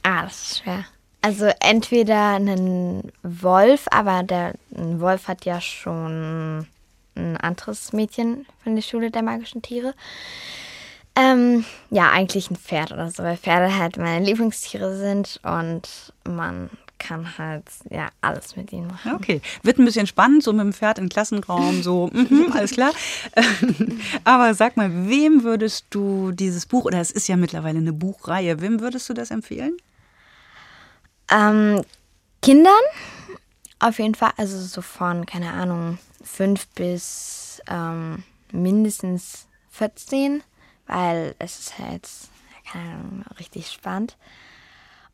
Ah, 0.04 0.24
das 0.24 0.42
ist 0.42 0.58
schwer. 0.64 0.86
Also 1.22 1.52
entweder 1.60 2.36
einen 2.36 3.12
Wolf, 3.24 3.88
aber 3.92 4.24
der 4.24 4.54
ein 4.76 5.02
Wolf 5.02 5.28
hat 5.28 5.46
ja 5.46 5.60
schon 5.60 6.66
ein 7.16 7.38
anderes 7.38 7.92
Mädchen 7.92 8.46
von 8.64 8.76
der 8.76 8.82
Schule 8.82 9.12
der 9.12 9.24
magischen 9.24 9.62
Tiere. 9.62 9.94
Ähm, 11.16 11.66
ja, 11.90 12.12
eigentlich 12.12 12.50
ein 12.50 12.56
Pferd 12.56 12.92
oder 12.92 13.10
so, 13.12 13.24
weil 13.24 13.38
Pferde 13.38 13.76
halt 13.76 13.98
meine 13.98 14.24
Lieblingstiere 14.26 14.96
sind 14.98 15.40
und 15.44 16.14
man 16.24 16.70
kann 16.98 17.38
halt 17.38 17.64
ja 17.90 18.10
alles 18.22 18.56
mit 18.56 18.72
ihnen 18.72 18.88
machen. 18.88 19.14
Okay, 19.14 19.42
wird 19.64 19.80
ein 19.80 19.86
bisschen 19.86 20.06
spannend, 20.06 20.44
so 20.44 20.52
mit 20.54 20.62
dem 20.62 20.74
Pferd 20.74 21.00
im 21.00 21.10
Klassenraum, 21.10 21.82
so, 21.82 22.08
mhm, 22.14 22.52
alles 22.54 22.72
klar. 22.72 22.92
Aber 24.24 24.54
sag 24.54 24.78
mal, 24.78 25.08
wem 25.10 25.44
würdest 25.44 25.86
du 25.90 26.32
dieses 26.32 26.66
Buch, 26.66 26.86
oder 26.86 27.00
es 27.00 27.12
ist 27.12 27.28
ja 27.28 27.38
mittlerweile 27.38 27.80
eine 27.80 27.94
Buchreihe, 27.94 28.62
wem 28.62 28.82
würdest 28.82 29.10
du 29.10 29.14
das 29.14 29.32
empfehlen? 29.32 29.78
Ähm, 31.32 31.84
Kindern 32.42 32.74
auf 33.80 33.98
jeden 34.00 34.16
Fall, 34.16 34.32
also 34.38 34.60
so 34.60 34.82
von, 34.82 35.26
keine 35.26 35.54
Ahnung, 35.54 35.98
fünf 36.24 36.68
bis 36.70 37.62
ähm, 37.68 38.24
mindestens 38.52 39.48
14, 39.72 40.44
weil 40.90 41.36
es 41.40 41.60
ist 41.60 41.80
halt, 41.80 42.10
keine 42.70 42.90
Ahnung, 42.90 43.24
richtig 43.40 43.72
spannend. 43.72 44.18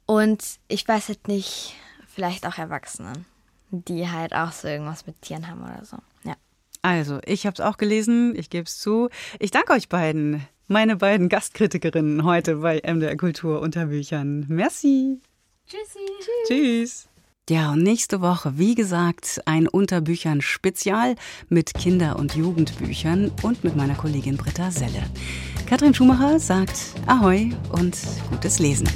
Und 0.06 0.44
ich 0.68 0.88
weiß 0.88 1.10
halt 1.10 1.28
nicht, 1.28 1.76
vielleicht 2.08 2.46
auch 2.48 2.58
Erwachsenen, 2.58 3.26
die 3.72 4.10
halt 4.10 4.34
auch 4.34 4.52
so 4.52 4.68
irgendwas 4.68 5.06
mit 5.06 5.22
Tieren 5.22 5.48
haben 5.48 5.64
oder 5.64 5.84
so. 5.84 5.98
Ja. 6.24 6.36
Also, 6.82 7.20
ich 7.26 7.46
habe 7.46 7.56
es 7.56 7.60
auch 7.60 7.78
gelesen, 7.78 8.36
ich 8.36 8.50
gebe 8.50 8.66
es 8.66 8.78
zu. 8.78 9.10
Ich 9.40 9.52
danke 9.52 9.74
euch 9.74 9.90
beiden, 9.90 10.48
meine 10.68 10.96
beiden 10.96 11.30
Gastkritikerinnen 11.30 12.24
heute 12.24 12.58
bei 12.58 12.82
MDR 12.86 13.18
Kultur 13.18 13.62
unter 13.62 13.88
Büchern. 13.88 14.46
Merci. 14.48 15.20
Tschüssi. 15.68 16.00
Tschüss. 16.48 17.10
Ja, 17.50 17.74
und 17.74 17.84
nächste 17.84 18.22
Woche, 18.22 18.58
wie 18.58 18.74
gesagt, 18.74 19.42
ein 19.46 19.68
Unterbüchern 19.68 20.42
Spezial 20.42 21.16
mit 21.48 21.74
Kinder- 21.76 22.18
und 22.18 22.36
Jugendbüchern 22.36 23.32
und 23.44 23.64
mit 23.64 23.76
meiner 23.76 23.94
Kollegin 23.94 24.38
Britta 24.38 24.72
Selle. 24.72 25.04
Katrin 25.66 25.94
Schumacher 25.94 26.40
sagt 26.40 26.80
Ahoi 27.08 27.52
und 27.72 27.98
gutes 28.30 28.60
Lesen. 28.60 28.88